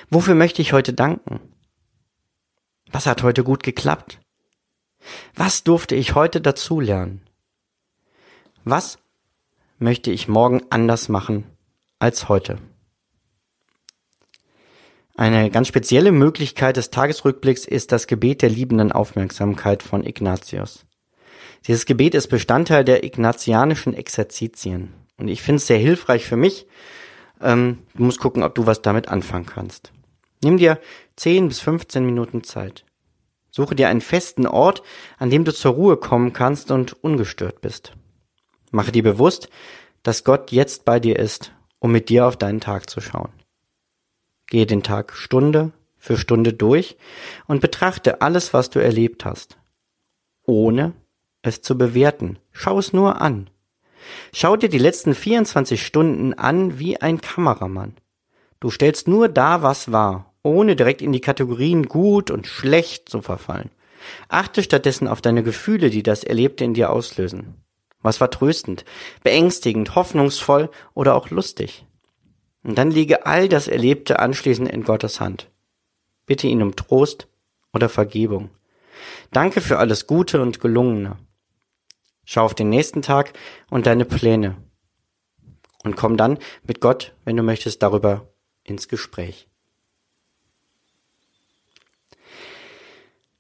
Wofür 0.10 0.36
möchte 0.36 0.62
ich 0.62 0.74
heute 0.74 0.94
danken? 0.94 1.40
Was 2.92 3.06
hat 3.06 3.24
heute 3.24 3.44
gut 3.44 3.64
geklappt? 3.64 4.20
Was 5.36 5.64
durfte 5.64 5.96
ich 5.96 6.16
heute 6.16 6.42
dazulernen? 6.42 7.22
Was 8.64 9.00
möchte 9.78 10.12
ich 10.12 10.28
morgen 10.28 10.62
anders 10.70 11.10
machen 11.10 11.46
als 12.00 12.30
heute? 12.30 12.60
Eine 15.16 15.52
ganz 15.52 15.68
spezielle 15.68 16.12
Möglichkeit 16.12 16.76
des 16.76 16.90
Tagesrückblicks 16.90 17.66
ist 17.66 17.92
das 17.92 18.08
Gebet 18.08 18.42
der 18.42 18.50
liebenden 18.50 18.92
Aufmerksamkeit 18.92 19.84
von 19.84 20.04
Ignatius. 20.04 20.86
Dieses 21.68 21.86
Gebet 21.86 22.16
ist 22.16 22.30
Bestandteil 22.30 22.84
der 22.84 23.04
ignatianischen 23.04 23.94
Exerzitien. 23.94 24.94
Und 25.18 25.28
ich 25.28 25.44
finde 25.44 25.58
es 25.58 25.68
sehr 25.68 25.78
hilfreich 25.78 26.26
für 26.26 26.36
mich. 26.36 26.66
Ähm, 27.42 27.84
du 27.94 28.04
musst 28.04 28.20
gucken, 28.20 28.42
ob 28.42 28.56
du 28.56 28.66
was 28.66 28.82
damit 28.82 29.08
anfangen 29.08 29.46
kannst. 29.46 29.94
Nimm 30.44 30.58
dir 30.58 30.80
10 31.16 31.48
bis 31.48 31.60
15 31.60 32.04
Minuten 32.04 32.44
Zeit. 32.44 32.84
Suche 33.52 33.76
dir 33.76 33.90
einen 33.90 34.02
festen 34.02 34.48
Ort, 34.48 34.82
an 35.20 35.30
dem 35.30 35.46
du 35.46 35.54
zur 35.54 35.74
Ruhe 35.74 35.98
kommen 35.98 36.34
kannst 36.34 36.72
und 36.72 37.04
ungestört 37.04 37.62
bist. 37.62 37.94
Mache 38.72 38.92
dir 38.92 39.04
bewusst, 39.04 39.48
dass 40.02 40.24
Gott 40.24 40.52
jetzt 40.52 40.86
bei 40.86 41.00
dir 41.00 41.20
ist, 41.20 41.54
um 41.78 41.92
mit 41.92 42.10
dir 42.10 42.26
auf 42.26 42.36
deinen 42.36 42.60
Tag 42.60 42.90
zu 42.90 43.00
schauen. 43.00 43.30
Gehe 44.54 44.68
den 44.68 44.84
Tag 44.84 45.14
Stunde 45.14 45.72
für 45.98 46.16
Stunde 46.16 46.54
durch 46.54 46.96
und 47.48 47.60
betrachte 47.60 48.22
alles, 48.22 48.54
was 48.54 48.70
du 48.70 48.78
erlebt 48.78 49.26
hast, 49.26 49.58
ohne 50.44 50.94
es 51.42 51.64
zu 51.64 51.76
bewerten. 51.76 52.38
Schau 52.52 52.78
es 52.78 52.94
nur 52.94 53.20
an. 53.20 53.50
Schau 54.32 54.56
dir 54.56 54.70
die 54.70 54.78
letzten 54.78 55.16
24 55.16 55.84
Stunden 55.84 56.36
an 56.36 56.78
wie 56.78 57.02
ein 57.02 57.20
Kameramann. 57.20 57.96
Du 58.60 58.70
stellst 58.70 59.08
nur 59.08 59.28
dar, 59.28 59.64
was 59.64 59.92
war, 59.92 60.36
ohne 60.44 60.76
direkt 60.76 61.02
in 61.02 61.14
die 61.14 61.20
Kategorien 61.20 61.88
gut 61.88 62.30
und 62.30 62.46
schlecht 62.46 63.10
zu 63.10 63.24
verfallen. 63.24 63.72
Achte 64.28 64.62
stattdessen 64.62 65.08
auf 65.08 65.20
deine 65.20 65.42
Gefühle, 65.42 65.90
die 65.90 66.04
das 66.04 66.24
Erlebte 66.24 66.64
in 66.64 66.76
dir 66.76 66.92
auslösen. 66.92 67.56
Was 68.04 68.22
war 68.22 68.30
tröstend, 68.30 68.86
beängstigend, 69.24 69.96
hoffnungsvoll 69.96 70.70
oder 70.94 71.16
auch 71.16 71.32
lustig? 71.32 71.88
Und 72.64 72.78
dann 72.78 72.92
lege 72.92 73.26
all 73.26 73.50
das 73.50 73.68
Erlebte 73.68 74.20
anschließend 74.20 74.70
in 74.70 74.84
Gottes 74.84 75.20
Hand. 75.20 75.50
Bitte 76.26 76.48
ihn 76.48 76.62
um 76.62 76.76
Trost 76.76 77.28
oder 77.74 77.90
Vergebung. 77.90 78.50
Danke 79.32 79.60
für 79.60 79.80
alles 79.80 80.08
Gute 80.08 80.42
und 80.42 80.62
Gelungene. 80.62 81.18
Schau 82.26 82.46
auf 82.46 82.54
den 82.54 82.70
nächsten 82.70 83.02
Tag 83.02 83.34
und 83.70 83.86
deine 83.86 84.06
Pläne. 84.06 84.56
und 85.84 85.98
komm 85.98 86.16
dann 86.16 86.40
mit 86.64 86.80
Gott, 86.80 87.14
wenn 87.26 87.36
du 87.36 87.44
möchtest, 87.44 87.84
darüber 87.84 88.34
ins 88.64 88.88
Gespräch. 88.88 89.50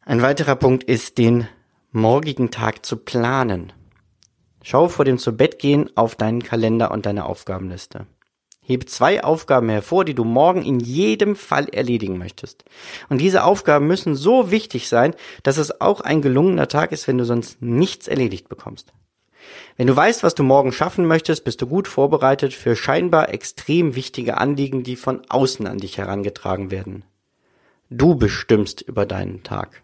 Ein 0.02 0.22
weiterer 0.22 0.58
Punkt 0.58 0.84
ist, 0.84 1.18
den 1.18 1.48
morgigen 1.92 2.52
Tag 2.52 2.86
zu 2.86 2.98
planen. 2.98 3.72
Schau 4.62 4.90
vor 4.90 5.06
dem 5.06 5.18
Zubettgehen 5.18 5.96
auf 5.96 6.16
deinen 6.16 6.44
Kalender 6.44 6.92
und 6.92 7.06
deine 7.06 7.26
Aufgabenliste. 7.26 8.08
Hebe 8.64 8.86
zwei 8.86 9.24
Aufgaben 9.24 9.70
hervor, 9.70 10.06
die 10.06 10.14
du 10.14 10.24
morgen 10.24 10.64
in 10.64 10.80
jedem 10.80 11.36
Fall 11.36 11.68
erledigen 11.70 12.18
möchtest. 12.18 12.64
Und 13.10 13.20
diese 13.20 13.44
Aufgaben 13.44 13.88
müssen 13.88 14.16
so 14.16 14.52
wichtig 14.52 14.88
sein, 14.88 15.14
dass 15.44 15.58
es 15.58 15.82
auch 15.82 16.02
ein 16.02 16.22
gelungener 16.22 16.70
Tag 16.70 16.92
ist, 16.92 17.08
wenn 17.08 17.18
du 17.18 17.26
sonst 17.26 17.62
nichts 17.62 18.08
erledigt 18.08 18.48
bekommst. 18.48 18.94
Wenn 19.76 19.88
du 19.88 19.96
weißt, 19.96 20.24
was 20.24 20.36
du 20.36 20.44
morgen 20.44 20.72
schaffen 20.72 21.06
möchtest, 21.06 21.44
bist 21.44 21.62
du 21.62 21.68
gut 21.68 21.88
vorbereitet 21.88 22.54
für 22.54 22.76
scheinbar 22.76 23.30
extrem 23.30 23.96
wichtige 23.96 24.38
Anliegen, 24.38 24.84
die 24.84 24.96
von 24.96 25.22
außen 25.28 25.68
an 25.68 25.80
dich 25.80 25.98
herangetragen 25.98 26.72
werden. 26.72 27.04
Du 27.90 28.16
bestimmst 28.16 28.82
über 28.82 29.06
deinen 29.06 29.44
Tag. 29.44 29.84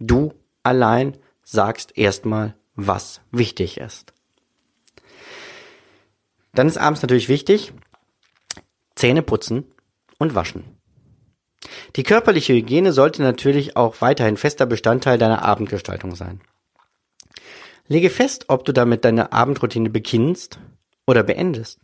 Du 0.00 0.34
allein 0.62 1.16
sagst 1.42 1.96
erstmal, 1.96 2.54
was 2.74 3.20
wichtig 3.30 3.78
ist. 3.78 4.12
Dann 6.54 6.66
ist 6.66 6.78
abends 6.78 7.02
natürlich 7.02 7.28
wichtig, 7.28 7.72
Zähne 8.96 9.22
putzen 9.22 9.64
und 10.18 10.34
waschen. 10.34 10.64
Die 11.96 12.02
körperliche 12.02 12.54
Hygiene 12.54 12.92
sollte 12.92 13.22
natürlich 13.22 13.76
auch 13.76 14.00
weiterhin 14.00 14.36
fester 14.36 14.66
Bestandteil 14.66 15.18
deiner 15.18 15.42
Abendgestaltung 15.42 16.14
sein. 16.14 16.40
Lege 17.88 18.10
fest, 18.10 18.46
ob 18.48 18.64
du 18.64 18.72
damit 18.72 19.04
deine 19.04 19.32
Abendroutine 19.32 19.90
beginnst 19.90 20.58
oder 21.06 21.22
beendest. 21.22 21.78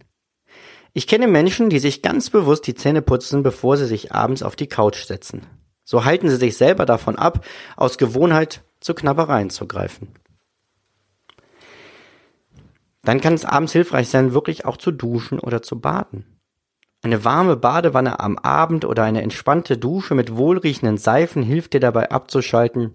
Ich 0.95 1.07
kenne 1.07 1.29
Menschen, 1.29 1.71
die 1.71 1.79
sich 1.79 2.03
ganz 2.03 2.29
bewusst 2.29 2.67
die 2.67 2.75
Zähne 2.75 3.03
putzen, 3.03 3.43
bevor 3.43 3.77
sie 3.77 3.87
sich 3.87 4.13
abends 4.13 4.43
auf 4.43 4.57
die 4.57 4.67
Couch 4.67 5.05
setzen. 5.05 5.47
So 5.85 6.05
halten 6.05 6.29
sie 6.29 6.37
sich 6.37 6.57
selber 6.57 6.87
davon 6.87 7.17
ab, 7.17 7.45
aus 7.77 7.99
Gewohnheit 7.99 8.63
zu 8.81 8.95
Knabbereien 8.95 9.51
zu 9.51 9.67
greifen. 9.67 10.15
Dann 13.05 13.21
kann 13.21 13.35
es 13.35 13.45
abends 13.45 13.73
hilfreich 13.73 14.09
sein, 14.09 14.33
wirklich 14.33 14.65
auch 14.65 14.77
zu 14.77 14.91
duschen 14.93 15.39
oder 15.39 15.63
zu 15.63 15.81
baden. 15.81 16.32
Eine 17.05 17.25
warme 17.25 17.57
Badewanne 17.57 18.21
am 18.21 18.39
Abend 18.39 18.85
oder 18.85 19.03
eine 19.03 19.23
entspannte 19.23 19.77
Dusche 19.77 20.15
mit 20.15 20.37
wohlriechenden 20.37 20.99
Seifen 20.99 21.43
hilft 21.43 21.75
dir 21.75 21.81
dabei 21.81 22.13
abzuschalten 22.13 22.93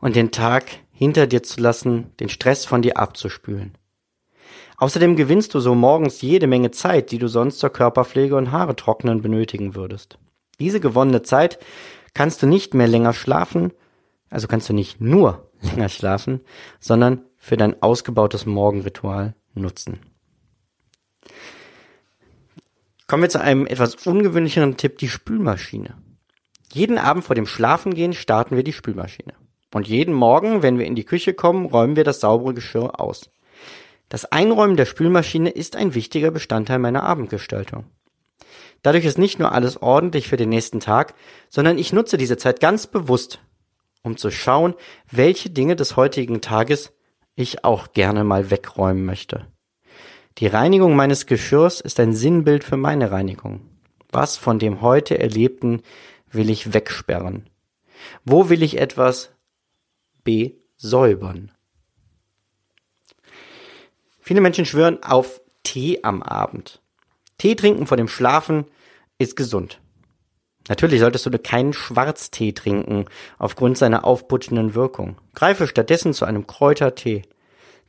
und 0.00 0.16
den 0.16 0.32
Tag 0.32 0.64
hinter 0.90 1.28
dir 1.28 1.44
zu 1.44 1.60
lassen, 1.60 2.10
den 2.18 2.28
Stress 2.28 2.66
von 2.66 2.82
dir 2.82 2.98
abzuspülen. 2.98 3.78
Außerdem 4.76 5.14
gewinnst 5.14 5.54
du 5.54 5.60
so 5.60 5.76
morgens 5.76 6.20
jede 6.20 6.48
Menge 6.48 6.72
Zeit, 6.72 7.12
die 7.12 7.18
du 7.18 7.28
sonst 7.28 7.60
zur 7.60 7.70
Körperpflege 7.70 8.34
und 8.34 8.50
Haare 8.50 8.74
trocknen 8.74 9.22
benötigen 9.22 9.76
würdest. 9.76 10.18
Diese 10.58 10.80
gewonnene 10.80 11.22
Zeit 11.22 11.60
kannst 12.12 12.42
du 12.42 12.48
nicht 12.48 12.74
mehr 12.74 12.88
länger 12.88 13.12
schlafen, 13.12 13.72
also 14.30 14.48
kannst 14.48 14.68
du 14.68 14.72
nicht 14.72 15.00
nur 15.00 15.48
länger 15.60 15.88
schlafen, 15.88 16.40
sondern 16.80 17.22
für 17.36 17.56
dein 17.56 17.80
ausgebautes 17.82 18.46
Morgenritual 18.46 19.36
nutzen. 19.54 20.00
Kommen 23.06 23.22
wir 23.22 23.30
zu 23.30 23.40
einem 23.40 23.66
etwas 23.66 24.06
ungewöhnlicheren 24.06 24.76
Tipp, 24.78 24.98
die 24.98 25.08
Spülmaschine. 25.08 25.96
Jeden 26.72 26.98
Abend 26.98 27.24
vor 27.24 27.36
dem 27.36 27.46
Schlafengehen 27.46 28.14
starten 28.14 28.56
wir 28.56 28.64
die 28.64 28.72
Spülmaschine. 28.72 29.34
Und 29.74 29.86
jeden 29.86 30.14
Morgen, 30.14 30.62
wenn 30.62 30.78
wir 30.78 30.86
in 30.86 30.94
die 30.94 31.04
Küche 31.04 31.34
kommen, 31.34 31.66
räumen 31.66 31.96
wir 31.96 32.04
das 32.04 32.20
saubere 32.20 32.54
Geschirr 32.54 32.98
aus. 32.98 33.30
Das 34.08 34.24
Einräumen 34.24 34.76
der 34.76 34.86
Spülmaschine 34.86 35.50
ist 35.50 35.76
ein 35.76 35.94
wichtiger 35.94 36.30
Bestandteil 36.30 36.78
meiner 36.78 37.02
Abendgestaltung. 37.02 37.84
Dadurch 38.82 39.04
ist 39.04 39.18
nicht 39.18 39.38
nur 39.38 39.52
alles 39.52 39.80
ordentlich 39.82 40.28
für 40.28 40.36
den 40.36 40.48
nächsten 40.50 40.80
Tag, 40.80 41.14
sondern 41.48 41.78
ich 41.78 41.92
nutze 41.92 42.16
diese 42.16 42.36
Zeit 42.36 42.60
ganz 42.60 42.86
bewusst, 42.86 43.40
um 44.02 44.16
zu 44.16 44.30
schauen, 44.30 44.74
welche 45.10 45.50
Dinge 45.50 45.76
des 45.76 45.96
heutigen 45.96 46.40
Tages 46.40 46.92
ich 47.34 47.64
auch 47.64 47.92
gerne 47.92 48.24
mal 48.24 48.50
wegräumen 48.50 49.04
möchte. 49.04 49.46
Die 50.38 50.48
Reinigung 50.48 50.96
meines 50.96 51.26
Geschirrs 51.26 51.80
ist 51.80 52.00
ein 52.00 52.12
Sinnbild 52.12 52.64
für 52.64 52.76
meine 52.76 53.12
Reinigung. 53.12 53.60
Was 54.10 54.36
von 54.36 54.58
dem 54.58 54.80
heute 54.80 55.18
Erlebten 55.18 55.82
will 56.32 56.50
ich 56.50 56.74
wegsperren? 56.74 57.48
Wo 58.24 58.48
will 58.48 58.64
ich 58.64 58.78
etwas 58.78 59.30
besäubern? 60.24 61.52
Viele 64.18 64.40
Menschen 64.40 64.66
schwören 64.66 65.02
auf 65.04 65.40
Tee 65.62 66.00
am 66.02 66.20
Abend. 66.22 66.82
Tee 67.38 67.54
trinken 67.54 67.86
vor 67.86 67.96
dem 67.96 68.08
Schlafen 68.08 68.64
ist 69.18 69.36
gesund. 69.36 69.80
Natürlich 70.68 70.98
solltest 70.98 71.26
du 71.26 71.38
keinen 71.38 71.74
Schwarztee 71.74 72.52
trinken 72.52 73.04
aufgrund 73.38 73.78
seiner 73.78 74.04
aufputschenden 74.04 74.74
Wirkung. 74.74 75.16
Greife 75.34 75.68
stattdessen 75.68 76.12
zu 76.12 76.24
einem 76.24 76.46
Kräutertee. 76.46 77.22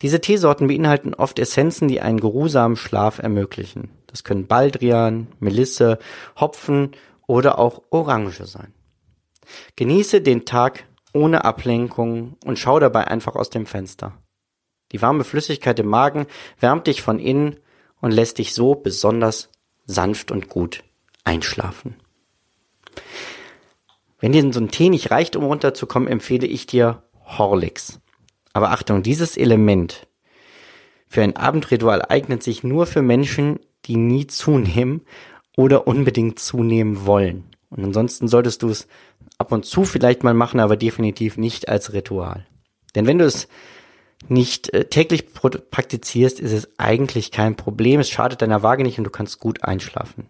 Diese 0.01 0.21
Teesorten 0.21 0.67
beinhalten 0.67 1.13
oft 1.13 1.39
Essenzen, 1.39 1.87
die 1.87 2.01
einen 2.01 2.19
geruhsamen 2.19 2.75
Schlaf 2.75 3.19
ermöglichen. 3.19 3.89
Das 4.07 4.23
können 4.23 4.47
Baldrian, 4.47 5.27
Melisse, 5.39 5.99
Hopfen 6.39 6.91
oder 7.27 7.59
auch 7.59 7.81
Orange 7.89 8.45
sein. 8.45 8.73
Genieße 9.75 10.21
den 10.21 10.45
Tag 10.45 10.85
ohne 11.13 11.45
Ablenkung 11.45 12.37
und 12.45 12.59
schau 12.59 12.79
dabei 12.79 13.07
einfach 13.07 13.35
aus 13.35 13.49
dem 13.49 13.65
Fenster. 13.65 14.13
Die 14.91 15.01
warme 15.01 15.23
Flüssigkeit 15.23 15.79
im 15.79 15.87
Magen 15.87 16.27
wärmt 16.59 16.87
dich 16.87 17.01
von 17.01 17.19
innen 17.19 17.57
und 18.01 18.11
lässt 18.11 18.37
dich 18.37 18.53
so 18.53 18.75
besonders 18.75 19.49
sanft 19.85 20.31
und 20.31 20.49
gut 20.49 20.83
einschlafen. 21.23 21.95
Wenn 24.19 24.31
dir 24.31 24.53
so 24.53 24.59
ein 24.59 24.71
Tee 24.71 24.89
nicht 24.89 25.11
reicht, 25.11 25.35
um 25.35 25.43
runterzukommen, 25.43 26.07
empfehle 26.07 26.47
ich 26.47 26.67
dir 26.67 27.03
Horlicks. 27.25 27.99
Aber 28.55 28.71
Achtung, 28.71 29.03
dieses 29.03 29.35
Element 29.35 30.07
für 31.09 31.21
ein 31.21 31.35
Abendritual 31.35 32.01
eignet 32.07 32.41
sich 32.41 32.63
nur 32.63 32.85
für 32.85 33.01
Menschen, 33.01 33.59
die 33.83 33.97
nie 33.97 34.27
zunehmen 34.27 35.01
oder 35.57 35.87
unbedingt 35.87 36.39
zunehmen 36.39 37.05
wollen. 37.05 37.43
Und 37.69 37.83
ansonsten 37.83 38.29
solltest 38.29 38.63
du 38.63 38.69
es 38.69 38.87
ab 39.37 39.51
und 39.51 39.65
zu 39.65 39.83
vielleicht 39.83 40.23
mal 40.23 40.33
machen, 40.33 40.61
aber 40.61 40.77
definitiv 40.77 41.35
nicht 41.35 41.67
als 41.67 41.91
Ritual. 41.91 42.45
Denn 42.95 43.07
wenn 43.07 43.17
du 43.17 43.25
es 43.25 43.49
nicht 44.29 44.73
äh, 44.73 44.85
täglich 44.85 45.33
praktizierst, 45.33 46.39
ist 46.39 46.53
es 46.53 46.69
eigentlich 46.77 47.31
kein 47.31 47.57
Problem. 47.57 47.99
Es 47.99 48.09
schadet 48.09 48.41
deiner 48.41 48.63
Waage 48.63 48.83
nicht 48.83 48.97
und 48.97 49.03
du 49.03 49.09
kannst 49.09 49.41
gut 49.41 49.65
einschlafen. 49.65 50.27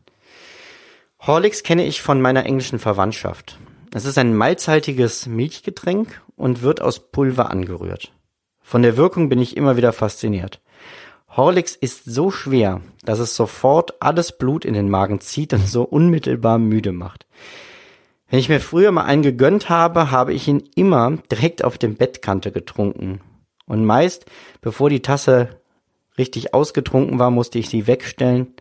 Horlicks 1.19 1.61
kenne 1.61 1.85
ich 1.85 2.01
von 2.01 2.21
meiner 2.21 2.47
englischen 2.47 2.79
Verwandtschaft. 2.79 3.59
Es 3.93 4.05
ist 4.05 4.17
ein 4.17 4.35
malzhaltiges 4.35 5.27
Milchgetränk 5.27 6.23
und 6.35 6.61
wird 6.61 6.81
aus 6.81 7.11
Pulver 7.11 7.49
angerührt. 7.49 8.11
Von 8.61 8.81
der 8.81 8.97
Wirkung 8.97 9.29
bin 9.29 9.39
ich 9.39 9.55
immer 9.55 9.77
wieder 9.77 9.93
fasziniert. 9.93 10.61
Horlicks 11.35 11.75
ist 11.75 12.05
so 12.05 12.31
schwer, 12.31 12.81
dass 13.03 13.19
es 13.19 13.35
sofort 13.35 14.01
alles 14.01 14.37
Blut 14.37 14.65
in 14.65 14.73
den 14.73 14.89
Magen 14.89 15.19
zieht 15.19 15.53
und 15.53 15.67
so 15.67 15.83
unmittelbar 15.83 16.57
müde 16.57 16.91
macht. 16.91 17.25
Wenn 18.29 18.39
ich 18.39 18.49
mir 18.49 18.59
früher 18.59 18.91
mal 18.91 19.03
einen 19.03 19.21
gegönnt 19.21 19.69
habe, 19.69 20.11
habe 20.11 20.33
ich 20.33 20.47
ihn 20.47 20.63
immer 20.75 21.17
direkt 21.31 21.63
auf 21.63 21.77
dem 21.77 21.95
Bettkante 21.95 22.51
getrunken. 22.51 23.21
Und 23.67 23.85
meist, 23.85 24.25
bevor 24.61 24.89
die 24.89 25.01
Tasse 25.01 25.49
richtig 26.17 26.53
ausgetrunken 26.53 27.19
war, 27.19 27.31
musste 27.31 27.59
ich 27.59 27.69
sie 27.69 27.87
wegstellen, 27.87 28.53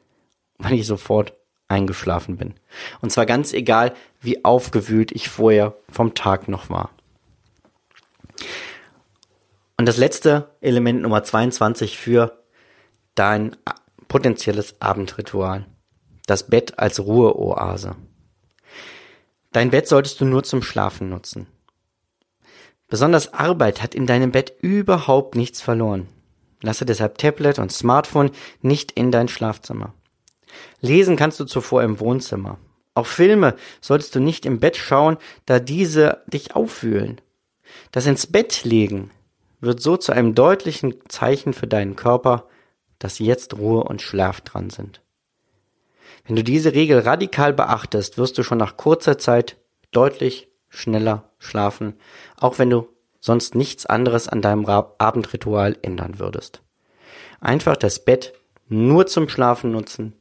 weil 0.58 0.74
ich 0.74 0.87
sofort 0.87 1.34
eingeschlafen 1.68 2.37
bin. 2.37 2.54
Und 3.00 3.10
zwar 3.10 3.26
ganz 3.26 3.52
egal, 3.52 3.94
wie 4.20 4.44
aufgewühlt 4.44 5.12
ich 5.12 5.28
vorher 5.28 5.74
vom 5.90 6.14
Tag 6.14 6.48
noch 6.48 6.70
war. 6.70 6.90
Und 9.76 9.86
das 9.86 9.96
letzte 9.96 10.50
Element 10.60 11.02
Nummer 11.02 11.22
22 11.22 11.98
für 11.98 12.44
dein 13.14 13.56
potenzielles 14.08 14.80
Abendritual. 14.80 15.66
Das 16.26 16.46
Bett 16.46 16.78
als 16.78 17.00
Ruheoase. 17.00 17.96
Dein 19.52 19.70
Bett 19.70 19.88
solltest 19.88 20.20
du 20.20 20.24
nur 20.24 20.42
zum 20.42 20.62
Schlafen 20.62 21.08
nutzen. 21.08 21.46
Besonders 22.88 23.34
Arbeit 23.34 23.82
hat 23.82 23.94
in 23.94 24.06
deinem 24.06 24.32
Bett 24.32 24.54
überhaupt 24.60 25.36
nichts 25.36 25.60
verloren. 25.60 26.08
Lasse 26.62 26.86
deshalb 26.86 27.18
Tablet 27.18 27.58
und 27.58 27.72
Smartphone 27.72 28.30
nicht 28.62 28.92
in 28.92 29.10
dein 29.10 29.28
Schlafzimmer. 29.28 29.92
Lesen 30.80 31.16
kannst 31.16 31.40
du 31.40 31.44
zuvor 31.44 31.82
im 31.82 32.00
Wohnzimmer. 32.00 32.58
Auch 32.94 33.06
Filme 33.06 33.56
solltest 33.80 34.14
du 34.14 34.20
nicht 34.20 34.46
im 34.46 34.60
Bett 34.60 34.76
schauen, 34.76 35.16
da 35.46 35.58
diese 35.58 36.22
dich 36.26 36.54
auffühlen. 36.54 37.20
Das 37.92 38.06
ins 38.06 38.26
Bett 38.26 38.64
legen 38.64 39.10
wird 39.60 39.80
so 39.80 39.96
zu 39.96 40.12
einem 40.12 40.34
deutlichen 40.34 40.94
Zeichen 41.08 41.52
für 41.52 41.66
deinen 41.66 41.96
Körper, 41.96 42.48
dass 42.98 43.18
jetzt 43.18 43.56
Ruhe 43.58 43.84
und 43.84 44.02
Schlaf 44.02 44.40
dran 44.40 44.70
sind. 44.70 45.00
Wenn 46.26 46.37
du 46.37 46.44
diese 46.44 46.74
Regel 46.74 47.00
radikal 47.00 47.52
beachtest, 47.52 48.18
wirst 48.18 48.38
du 48.38 48.42
schon 48.42 48.58
nach 48.58 48.76
kurzer 48.76 49.18
Zeit 49.18 49.56
deutlich 49.90 50.48
schneller 50.68 51.30
schlafen, 51.38 51.94
auch 52.38 52.58
wenn 52.58 52.70
du 52.70 52.88
sonst 53.20 53.54
nichts 53.54 53.87
anderes 53.87 54.28
an 54.28 54.42
deinem 54.42 54.66
Abendritual 54.66 55.76
ändern 55.82 56.18
würdest. 56.18 56.62
Einfach 57.40 57.76
das 57.76 58.04
Bett 58.04 58.34
nur 58.68 59.06
zum 59.06 59.28
Schlafen 59.28 59.70
nutzen, 59.70 60.14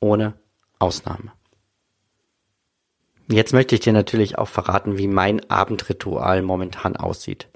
ohne 0.00 0.34
Ausnahme. 0.78 1.32
Jetzt 3.30 3.52
möchte 3.52 3.76
ich 3.76 3.80
dir 3.80 3.92
natürlich 3.92 4.38
auch 4.38 4.48
verraten, 4.48 4.98
wie 4.98 5.06
mein 5.06 5.48
Abendritual 5.48 6.42
momentan 6.42 6.96
aussieht. 6.96 7.48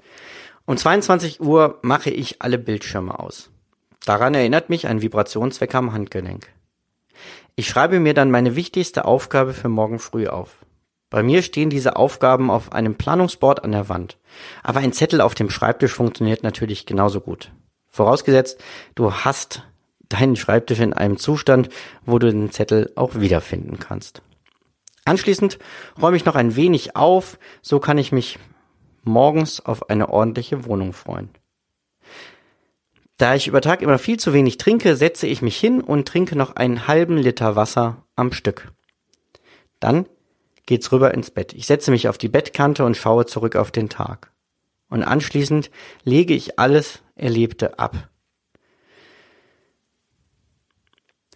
Um 0.65 0.77
22 0.77 1.41
Uhr 1.41 1.79
mache 1.81 2.09
ich 2.09 2.41
alle 2.41 2.57
Bildschirme 2.57 3.19
aus. 3.19 3.49
Daran 4.05 4.33
erinnert 4.35 4.69
mich 4.69 4.87
ein 4.87 5.01
Vibrationswecker 5.01 5.77
am 5.77 5.91
Handgelenk. 5.91 6.47
Ich 7.57 7.67
schreibe 7.67 7.99
mir 7.99 8.13
dann 8.13 8.31
meine 8.31 8.55
wichtigste 8.55 9.03
Aufgabe 9.03 9.53
für 9.53 9.67
morgen 9.67 9.99
früh 9.99 10.27
auf. 10.27 10.65
Bei 11.09 11.23
mir 11.23 11.41
stehen 11.41 11.69
diese 11.69 11.97
Aufgaben 11.97 12.49
auf 12.49 12.71
einem 12.71 12.95
Planungsboard 12.95 13.63
an 13.63 13.73
der 13.73 13.89
Wand. 13.89 14.17
Aber 14.63 14.79
ein 14.79 14.93
Zettel 14.93 15.19
auf 15.19 15.35
dem 15.35 15.49
Schreibtisch 15.49 15.93
funktioniert 15.93 16.41
natürlich 16.41 16.85
genauso 16.85 17.19
gut. 17.19 17.51
Vorausgesetzt, 17.89 18.61
du 18.95 19.11
hast 19.11 19.63
deinen 20.07 20.37
Schreibtisch 20.37 20.79
in 20.79 20.93
einem 20.93 21.17
Zustand, 21.17 21.69
wo 22.05 22.17
du 22.17 22.31
den 22.31 22.51
Zettel 22.51 22.91
auch 22.95 23.15
wiederfinden 23.15 23.77
kannst. 23.77 24.21
Anschließend 25.05 25.59
räume 26.01 26.17
ich 26.17 26.25
noch 26.25 26.35
ein 26.35 26.55
wenig 26.55 26.95
auf, 26.95 27.37
so 27.61 27.79
kann 27.79 27.99
ich 27.99 28.11
mich 28.11 28.39
morgens 29.03 29.63
auf 29.63 29.89
eine 29.89 30.09
ordentliche 30.09 30.65
Wohnung 30.65 30.93
freuen. 30.93 31.29
Da 33.17 33.35
ich 33.35 33.47
über 33.47 33.61
Tag 33.61 33.81
immer 33.81 33.99
viel 33.99 34.19
zu 34.19 34.33
wenig 34.33 34.57
trinke, 34.57 34.95
setze 34.95 35.27
ich 35.27 35.41
mich 35.41 35.57
hin 35.57 35.81
und 35.81 36.07
trinke 36.07 36.35
noch 36.35 36.55
einen 36.55 36.87
halben 36.87 37.17
Liter 37.17 37.55
Wasser 37.55 38.03
am 38.15 38.33
Stück. 38.33 38.73
Dann 39.79 40.07
geht's 40.65 40.91
rüber 40.91 41.13
ins 41.13 41.31
Bett. 41.31 41.53
Ich 41.53 41.67
setze 41.67 41.91
mich 41.91 42.09
auf 42.09 42.17
die 42.17 42.27
Bettkante 42.27 42.83
und 42.83 42.97
schaue 42.97 43.25
zurück 43.25 43.55
auf 43.55 43.71
den 43.71 43.89
Tag. 43.89 44.31
Und 44.89 45.03
anschließend 45.03 45.69
lege 46.03 46.33
ich 46.33 46.59
alles 46.59 47.03
Erlebte 47.15 47.79
ab. 47.79 48.09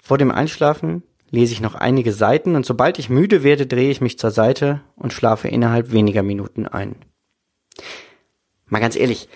Vor 0.01 0.17
dem 0.17 0.31
Einschlafen 0.31 1.03
lese 1.31 1.53
ich 1.53 1.61
noch 1.61 1.75
einige 1.75 2.13
Seiten 2.13 2.55
und 2.55 2.65
sobald 2.65 2.99
ich 2.99 3.09
müde 3.09 3.43
werde, 3.43 3.67
drehe 3.67 3.91
ich 3.91 4.01
mich 4.01 4.19
zur 4.19 4.31
Seite 4.31 4.81
und 4.95 5.13
schlafe 5.13 5.47
innerhalb 5.47 5.91
weniger 5.91 6.23
Minuten 6.23 6.67
ein. 6.67 6.95
Mal 8.65 8.79
ganz 8.79 8.95
ehrlich, 8.95 9.29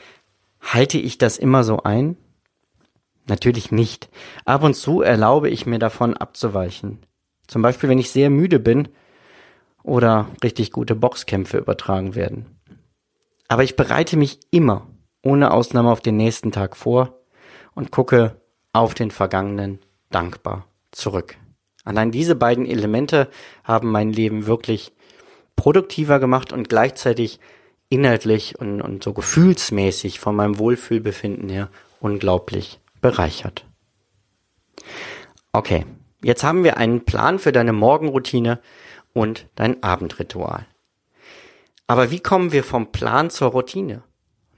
halte 0.61 0.97
ich 0.97 1.17
das 1.17 1.37
immer 1.37 1.63
so 1.63 1.83
ein? 1.83 2.17
Natürlich 3.27 3.71
nicht. 3.71 4.09
Ab 4.45 4.63
und 4.63 4.75
zu 4.75 5.01
erlaube 5.01 5.49
ich 5.49 5.65
mir 5.65 5.79
davon 5.79 6.15
abzuweichen. 6.15 6.99
Zum 7.47 7.61
Beispiel, 7.61 7.89
wenn 7.89 7.99
ich 7.99 8.11
sehr 8.11 8.29
müde 8.29 8.59
bin 8.59 8.89
oder 9.81 10.27
richtig 10.43 10.71
gute 10.71 10.95
Boxkämpfe 10.95 11.57
übertragen 11.57 12.15
werden. 12.15 12.45
Aber 13.47 13.63
ich 13.63 13.75
bereite 13.75 14.17
mich 14.17 14.39
immer, 14.51 14.87
ohne 15.21 15.51
Ausnahme, 15.51 15.91
auf 15.91 16.01
den 16.01 16.17
nächsten 16.17 16.51
Tag 16.51 16.75
vor 16.75 17.19
und 17.75 17.91
gucke 17.91 18.41
auf 18.71 18.93
den 18.93 19.11
vergangenen 19.11 19.79
dankbar 20.09 20.67
zurück. 20.91 21.37
Allein 21.83 22.11
diese 22.11 22.35
beiden 22.35 22.65
Elemente 22.65 23.29
haben 23.63 23.91
mein 23.91 24.11
Leben 24.11 24.45
wirklich 24.45 24.93
produktiver 25.55 26.19
gemacht 26.19 26.53
und 26.53 26.69
gleichzeitig 26.69 27.39
inhaltlich 27.89 28.59
und, 28.59 28.81
und 28.81 29.03
so 29.03 29.13
gefühlsmäßig 29.13 30.19
von 30.19 30.35
meinem 30.35 30.57
Wohlfühlbefinden 30.57 31.49
her 31.49 31.69
unglaublich 31.99 32.79
bereichert. 33.01 33.65
Okay, 35.51 35.85
jetzt 36.23 36.43
haben 36.43 36.63
wir 36.63 36.77
einen 36.77 37.05
Plan 37.05 37.37
für 37.37 37.51
deine 37.51 37.73
Morgenroutine 37.73 38.59
und 39.13 39.47
dein 39.55 39.83
Abendritual. 39.83 40.65
Aber 41.85 42.09
wie 42.09 42.19
kommen 42.19 42.51
wir 42.51 42.63
vom 42.63 42.91
Plan 42.91 43.29
zur 43.29 43.49
Routine? 43.49 44.03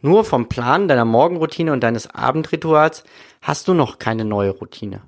Nur 0.02 0.24
vom 0.24 0.48
Plan 0.48 0.88
deiner 0.88 1.06
Morgenroutine 1.06 1.74
und 1.74 1.82
deines 1.82 2.08
Abendrituals 2.08 3.04
hast 3.42 3.68
du 3.68 3.74
noch 3.74 3.98
keine 4.00 4.24
neue 4.24 4.52
Routine. 4.52 5.02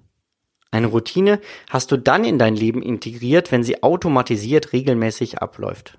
Eine 0.72 0.88
Routine 0.88 1.40
hast 1.70 1.92
du 1.92 1.98
dann 1.98 2.24
in 2.24 2.40
dein 2.40 2.56
Leben 2.56 2.82
integriert, 2.82 3.52
wenn 3.52 3.64
sie 3.64 3.84
automatisiert 3.84 4.74
regelmäßig 4.74 5.40
abläuft. 5.40 5.98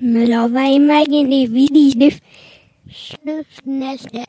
Müller 0.00 0.52
war 0.52 0.74
immer 0.74 1.04
die 1.04 2.20
Schnüffnässe. 2.88 4.24